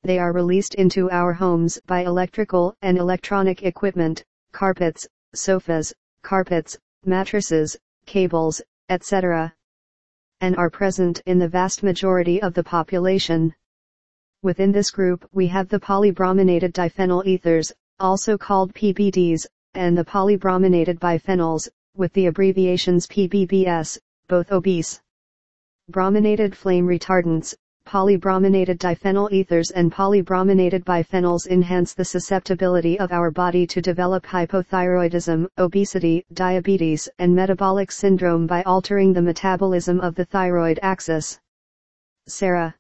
they 0.06 0.20
are 0.20 0.32
released 0.32 0.76
into 0.76 1.10
our 1.10 1.34
homes 1.34 1.80
by 1.88 2.02
electrical 2.02 2.76
and 2.84 2.96
electronic 2.96 3.64
equipment, 3.64 4.24
carpets, 4.52 5.08
sofas, 5.34 5.92
carpets, 6.22 6.78
mattresses, 7.04 7.76
cables, 8.06 8.62
etc. 8.90 9.52
and 10.42 10.56
are 10.58 10.70
present 10.70 11.24
in 11.26 11.40
the 11.40 11.48
vast 11.48 11.82
majority 11.82 12.40
of 12.40 12.54
the 12.54 12.64
population. 12.64 13.56
Within 14.44 14.72
this 14.72 14.92
group 14.92 15.28
we 15.34 15.48
have 15.48 15.70
the 15.70 15.80
polybrominated 15.80 16.74
diphenyl 16.74 17.26
ethers, 17.26 17.72
also 18.00 18.38
called 18.38 18.76
PBDs, 18.76 19.48
and 19.74 19.98
the 19.98 20.06
polybrominated 20.06 21.00
biphenyls, 21.00 21.68
with 21.98 22.12
the 22.14 22.28
abbreviations 22.28 23.08
PBBS, 23.08 23.98
both 24.28 24.52
obese. 24.52 25.02
Brominated 25.90 26.56
flame 26.56 26.88
retardants, 26.88 27.56
polybrominated 27.86 28.80
diphenyl 28.80 29.32
ethers 29.32 29.70
and 29.70 29.92
polybrominated 29.92 30.84
biphenyls 30.84 31.46
enhance 31.48 31.94
the 31.94 32.04
susceptibility 32.04 33.00
of 33.00 33.12
our 33.12 33.30
body 33.30 33.68
to 33.68 33.82
develop 33.82 34.26
hypothyroidism, 34.26 35.48
obesity, 35.60 36.26
diabetes, 36.34 37.08
and 37.20 37.36
metabolic 37.36 37.92
syndrome 37.92 38.48
by 38.48 38.64
altering 38.64 39.14
the 39.14 39.22
metabolism 39.22 40.02
of 40.02 40.16
the 40.16 40.26
thyroid 40.26 40.80
axis. 40.82 41.40
Sarah. 42.28 42.76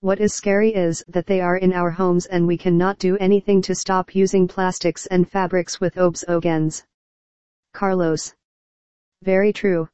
What 0.00 0.20
is 0.20 0.32
scary 0.32 0.74
is 0.74 1.04
that 1.08 1.26
they 1.26 1.42
are 1.42 1.58
in 1.58 1.74
our 1.74 1.90
homes 1.90 2.24
and 2.26 2.46
we 2.46 2.56
cannot 2.56 2.98
do 2.98 3.18
anything 3.18 3.60
to 3.62 3.74
stop 3.74 4.14
using 4.14 4.48
plastics 4.48 5.04
and 5.06 5.28
fabrics 5.28 5.80
with 5.80 5.96
obesogens. 5.96 6.82
Carlos. 7.74 8.34
Very 9.22 9.52
true. 9.52 9.88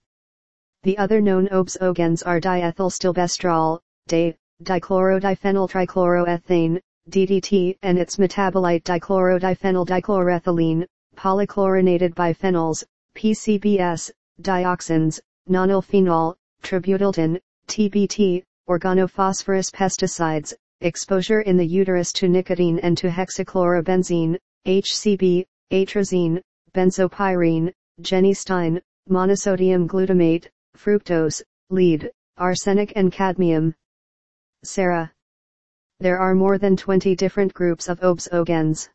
The 0.83 0.97
other 0.99 1.21
known 1.21 1.49
obesogens 1.49 2.23
are 2.25 2.41
diethylstilbestrol, 2.41 3.81
DA, 4.07 4.37
dichlorodiphenyltrichloroethane, 4.63 6.81
DDT, 7.09 7.79
and 7.83 7.99
its 7.99 8.17
metabolite 8.17 8.83
dichlorodiphenyl 8.83 9.87
dichloroethylene, 9.87 10.85
polychlorinated 11.17 12.13
biphenyls, 12.15 12.85
PCBS, 13.17 14.11
dioxins, 14.43 15.19
nonylphenol, 15.49 16.35
tributyltin, 16.63 17.41
TBT, 17.67 18.45
organophosphorus 18.69 19.73
pesticides, 19.73 20.53
exposure 20.83 21.41
in 21.41 21.57
the 21.57 21.67
uterus 21.67 22.13
to 22.13 22.29
nicotine 22.29 22.79
and 22.81 22.99
to 22.99 23.09
hexachlorobenzene, 23.09 24.37
HCB, 24.67 25.47
atrazine, 25.73 26.43
benzopyrene, 26.73 27.73
genistein, 28.01 28.81
monosodium 29.09 29.87
glutamate, 29.87 30.49
fructose, 30.77 31.43
lead, 31.71 32.11
arsenic 32.37 32.93
and 32.97 33.13
cadmium. 33.13 33.75
Sarah. 34.65 35.13
There 36.01 36.19
are 36.19 36.35
more 36.35 36.59
than 36.59 36.77
20 36.77 37.15
different 37.17 37.53
groups 37.53 37.89
of 37.89 38.01
obesogens. 38.01 38.89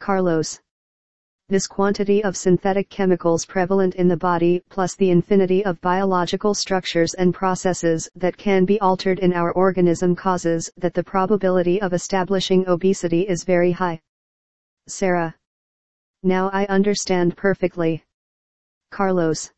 Carlos. 0.00 0.60
This 1.48 1.66
quantity 1.66 2.22
of 2.22 2.36
synthetic 2.36 2.90
chemicals 2.90 3.44
prevalent 3.44 3.96
in 3.96 4.06
the 4.06 4.16
body 4.16 4.62
plus 4.68 4.94
the 4.94 5.10
infinity 5.10 5.64
of 5.64 5.80
biological 5.80 6.54
structures 6.54 7.14
and 7.14 7.34
processes 7.34 8.08
that 8.14 8.36
can 8.36 8.64
be 8.64 8.80
altered 8.80 9.18
in 9.18 9.32
our 9.32 9.50
organism 9.52 10.14
causes 10.14 10.70
that 10.76 10.94
the 10.94 11.02
probability 11.02 11.80
of 11.80 11.92
establishing 11.92 12.68
obesity 12.68 13.28
is 13.28 13.42
very 13.42 13.72
high. 13.72 14.00
Sarah. 14.86 15.34
Now 16.22 16.50
I 16.52 16.66
understand 16.66 17.34
perfectly. 17.34 18.04
Carlos. 18.90 19.50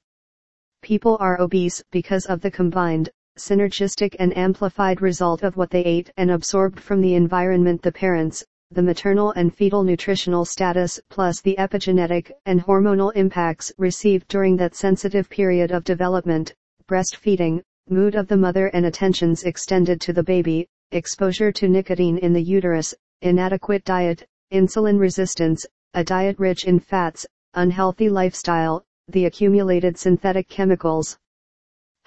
People 0.80 1.16
are 1.18 1.40
obese 1.40 1.82
because 1.90 2.26
of 2.26 2.40
the 2.40 2.52
combined, 2.52 3.10
synergistic 3.36 4.14
and 4.20 4.36
amplified 4.36 5.00
result 5.00 5.42
of 5.42 5.56
what 5.56 5.70
they 5.70 5.84
ate 5.84 6.12
and 6.16 6.30
absorbed 6.30 6.78
from 6.78 7.00
the 7.00 7.14
environment 7.14 7.82
the 7.82 7.90
parents, 7.90 8.44
the 8.70 8.82
maternal 8.82 9.32
and 9.32 9.52
fetal 9.52 9.82
nutritional 9.82 10.44
status 10.44 11.00
plus 11.08 11.40
the 11.40 11.56
epigenetic 11.58 12.30
and 12.46 12.60
hormonal 12.62 13.12
impacts 13.16 13.72
received 13.76 14.28
during 14.28 14.56
that 14.56 14.76
sensitive 14.76 15.28
period 15.28 15.72
of 15.72 15.82
development, 15.82 16.54
breastfeeding, 16.86 17.60
mood 17.88 18.14
of 18.14 18.28
the 18.28 18.36
mother 18.36 18.68
and 18.68 18.86
attentions 18.86 19.42
extended 19.42 20.00
to 20.00 20.12
the 20.12 20.22
baby, 20.22 20.68
exposure 20.92 21.50
to 21.50 21.66
nicotine 21.66 22.18
in 22.18 22.32
the 22.32 22.42
uterus, 22.42 22.94
inadequate 23.20 23.84
diet, 23.84 24.24
insulin 24.52 24.98
resistance, 24.98 25.66
a 25.94 26.02
diet 26.02 26.38
rich 26.38 26.64
in 26.64 26.80
fats, 26.80 27.26
unhealthy 27.54 28.08
lifestyle, 28.08 28.82
the 29.08 29.26
accumulated 29.26 29.98
synthetic 29.98 30.48
chemicals, 30.48 31.18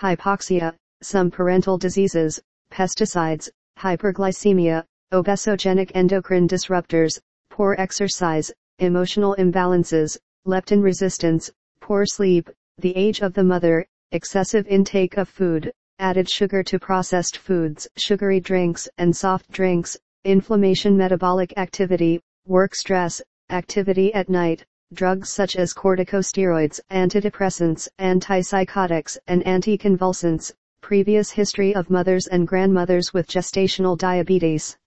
hypoxia, 0.02 0.76
some 1.02 1.30
parental 1.30 1.78
diseases, 1.78 2.42
pesticides, 2.72 3.50
hyperglycemia, 3.78 4.84
obesogenic 5.14 5.92
endocrine 5.94 6.48
disruptors, 6.48 7.20
poor 7.50 7.76
exercise, 7.78 8.52
emotional 8.80 9.36
imbalances, 9.38 10.18
leptin 10.48 10.82
resistance, 10.82 11.52
poor 11.80 12.06
sleep, 12.06 12.50
the 12.80 12.96
age 12.96 13.22
of 13.22 13.34
the 13.34 13.44
mother, 13.44 13.86
excessive 14.12 14.66
intake 14.68 15.16
of 15.18 15.30
food, 15.30 15.72
added 16.00 16.30
sugar 16.30 16.64
to 16.64 16.80
processed 16.80 17.38
foods, 17.38 17.88
sugary 17.98 18.40
drinks 18.40 18.90
and 18.98 19.16
soft 19.16 19.50
drinks, 19.52 19.96
inflammation 20.24 20.98
metabolic 20.98 21.54
activity, 21.58 22.20
work 22.48 22.74
stress, 22.74 23.22
activity 23.50 24.14
at 24.14 24.30
night, 24.30 24.66
drugs 24.94 25.30
such 25.30 25.56
as 25.56 25.74
corticosteroids, 25.74 26.80
antidepressants, 26.92 27.88
antipsychotics, 28.00 29.18
and 29.28 29.44
anticonvulsants, 29.44 30.52
previous 30.82 31.32
history 31.32 31.74
of 31.74 31.90
mothers 31.90 32.28
and 32.28 32.48
grandmothers 32.48 33.14
with 33.14 33.28
gestational 33.28 33.98
diabetes. 33.98 34.78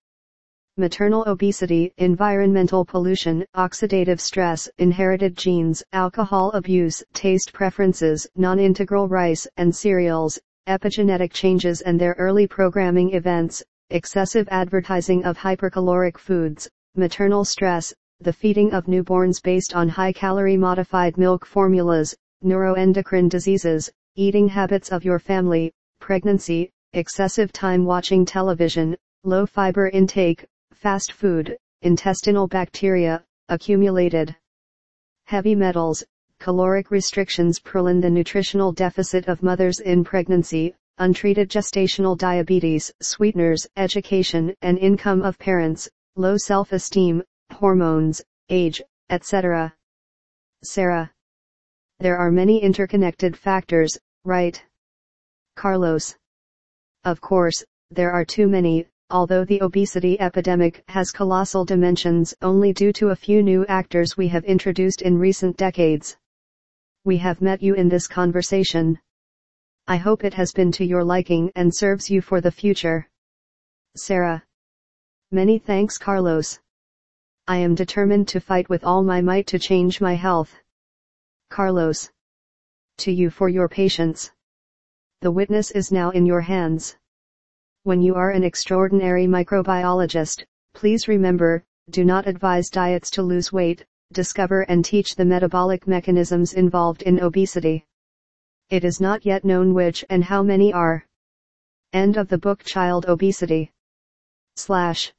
Maternal 0.77 1.25
obesity, 1.27 1.93
environmental 1.99 2.85
pollution, 2.85 3.45
oxidative 3.57 4.21
stress, 4.21 4.69
inherited 4.79 5.37
genes, 5.37 5.83
alcohol 5.93 6.53
abuse, 6.53 7.03
taste 7.15 7.53
preferences, 7.53 8.29
non-integral 8.37 9.09
rice 9.09 9.47
and 9.57 9.75
cereals, 9.75 10.39
epigenetic 10.69 11.33
changes 11.33 11.81
and 11.81 12.01
their 12.01 12.15
early 12.19 12.47
programming 12.47 13.13
events, 13.15 13.63
excessive 13.91 14.47
advertising 14.53 15.25
of 15.25 15.37
hypercaloric 15.37 16.17
foods, 16.17 16.69
maternal 16.95 17.45
stress, 17.45 17.93
the 18.21 18.33
feeding 18.33 18.73
of 18.73 18.87
newborns 18.87 19.41
based 19.41 19.77
on 19.77 19.89
high-calorie 19.89 20.57
modified 20.57 21.17
milk 21.17 21.47
formulas, 21.47 22.17
neuroendocrine 22.45 23.29
diseases, 23.29 23.89
eating 24.17 24.49
habits 24.49 24.91
of 24.91 25.05
your 25.05 25.21
family, 25.21 25.73
pregnancy, 26.01 26.69
excessive 26.95 27.53
time 27.53 27.85
watching 27.85 28.25
television, 28.25 28.97
low 29.23 29.47
fiber 29.47 29.89
intake, 29.89 30.45
fast 30.73 31.13
food, 31.13 31.57
intestinal 31.83 32.49
bacteria, 32.49 33.23
accumulated 33.51 34.35
heavy 35.27 35.55
metals, 35.55 36.03
caloric 36.41 36.91
restrictions 36.91 37.61
prolong 37.61 38.01
the 38.01 38.11
nutritional 38.11 38.73
deficit 38.73 39.29
of 39.29 39.45
mothers 39.45 39.79
in 39.79 40.03
pregnancy, 40.03 40.75
untreated 40.99 41.49
gestational 41.49 42.19
diabetes, 42.19 42.93
sweeteners, 43.01 43.65
education 43.77 44.53
and 44.63 44.77
income 44.79 45.23
of 45.23 45.39
parents, 45.39 45.89
low 46.17 46.37
self-esteem, 46.37 47.23
hormones, 47.53 48.23
age, 48.49 48.81
etc. 49.11 49.75
Sarah. 50.65 51.13
There 52.01 52.17
are 52.17 52.31
many 52.31 52.63
interconnected 52.63 53.37
factors, 53.37 53.99
right? 54.25 54.63
Carlos. 55.57 56.17
Of 57.05 57.21
course, 57.21 57.65
there 57.91 58.13
are 58.13 58.25
too 58.25 58.49
many, 58.49 58.87
although 59.11 59.45
the 59.45 59.63
obesity 59.63 60.21
epidemic 60.21 60.85
has 60.89 61.11
colossal 61.11 61.65
dimensions 61.65 62.35
only 62.43 62.73
due 62.73 62.93
to 62.93 63.09
a 63.09 63.17
few 63.17 63.43
new 63.43 63.65
actors 63.67 64.17
we 64.17 64.29
have 64.29 64.45
introduced 64.45 65.03
in 65.03 65.19
recent 65.19 65.57
decades. 65.57 66.17
We 67.05 67.17
have 67.19 67.41
met 67.41 67.63
you 67.63 67.75
in 67.75 67.89
this 67.89 68.07
conversation. 68.07 68.99
I 69.87 69.97
hope 69.97 70.25
it 70.25 70.35
has 70.35 70.53
been 70.53 70.71
to 70.73 70.85
your 70.85 71.03
liking 71.03 71.51
and 71.55 71.75
serves 71.75 72.11
you 72.11 72.21
for 72.21 72.41
the 72.41 72.51
future. 72.51 73.09
Sarah. 73.97 74.45
Many 75.33 75.59
thanks 75.59 75.97
Carlos. 75.97 76.61
I 77.51 77.57
am 77.57 77.75
determined 77.75 78.29
to 78.29 78.41
fight 78.41 78.69
with 78.69 78.85
all 78.85 79.03
my 79.03 79.23
might 79.23 79.47
to 79.47 79.59
change 79.59 80.03
my 80.03 80.13
health. 80.13 80.55
Carlos. 81.49 82.11
To 82.99 83.11
you 83.11 83.31
for 83.31 83.49
your 83.49 83.71
patience. 83.71 84.31
The 85.23 85.31
witness 85.31 85.71
is 85.71 85.91
now 85.91 86.11
in 86.11 86.27
your 86.27 86.43
hands. 86.43 86.99
When 87.85 88.03
you 88.03 88.17
are 88.17 88.33
an 88.33 88.45
extraordinary 88.45 89.27
microbiologist, 89.27 90.45
please 90.75 91.09
remember, 91.09 91.65
do 91.89 92.05
not 92.05 92.27
advise 92.27 92.69
diets 92.69 93.09
to 93.13 93.23
lose 93.23 93.51
weight, 93.51 93.87
discover 94.13 94.61
and 94.69 94.85
teach 94.85 95.15
the 95.15 95.25
metabolic 95.25 95.87
mechanisms 95.87 96.53
involved 96.53 97.01
in 97.01 97.19
obesity. 97.19 97.87
It 98.69 98.85
is 98.85 99.01
not 99.01 99.25
yet 99.25 99.47
known 99.47 99.73
which 99.73 100.05
and 100.11 100.23
how 100.23 100.43
many 100.43 100.71
are. 100.71 101.07
End 101.95 102.19
of 102.19 102.29
the 102.29 102.37
book 102.37 102.63
Child 102.63 103.07
Obesity. 103.07 103.73
Slash. 104.57 105.15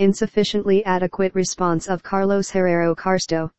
Insufficiently 0.00 0.84
adequate 0.84 1.34
response 1.34 1.88
of 1.88 2.04
Carlos 2.04 2.50
Herrero 2.50 2.94
Carsto. 2.94 3.50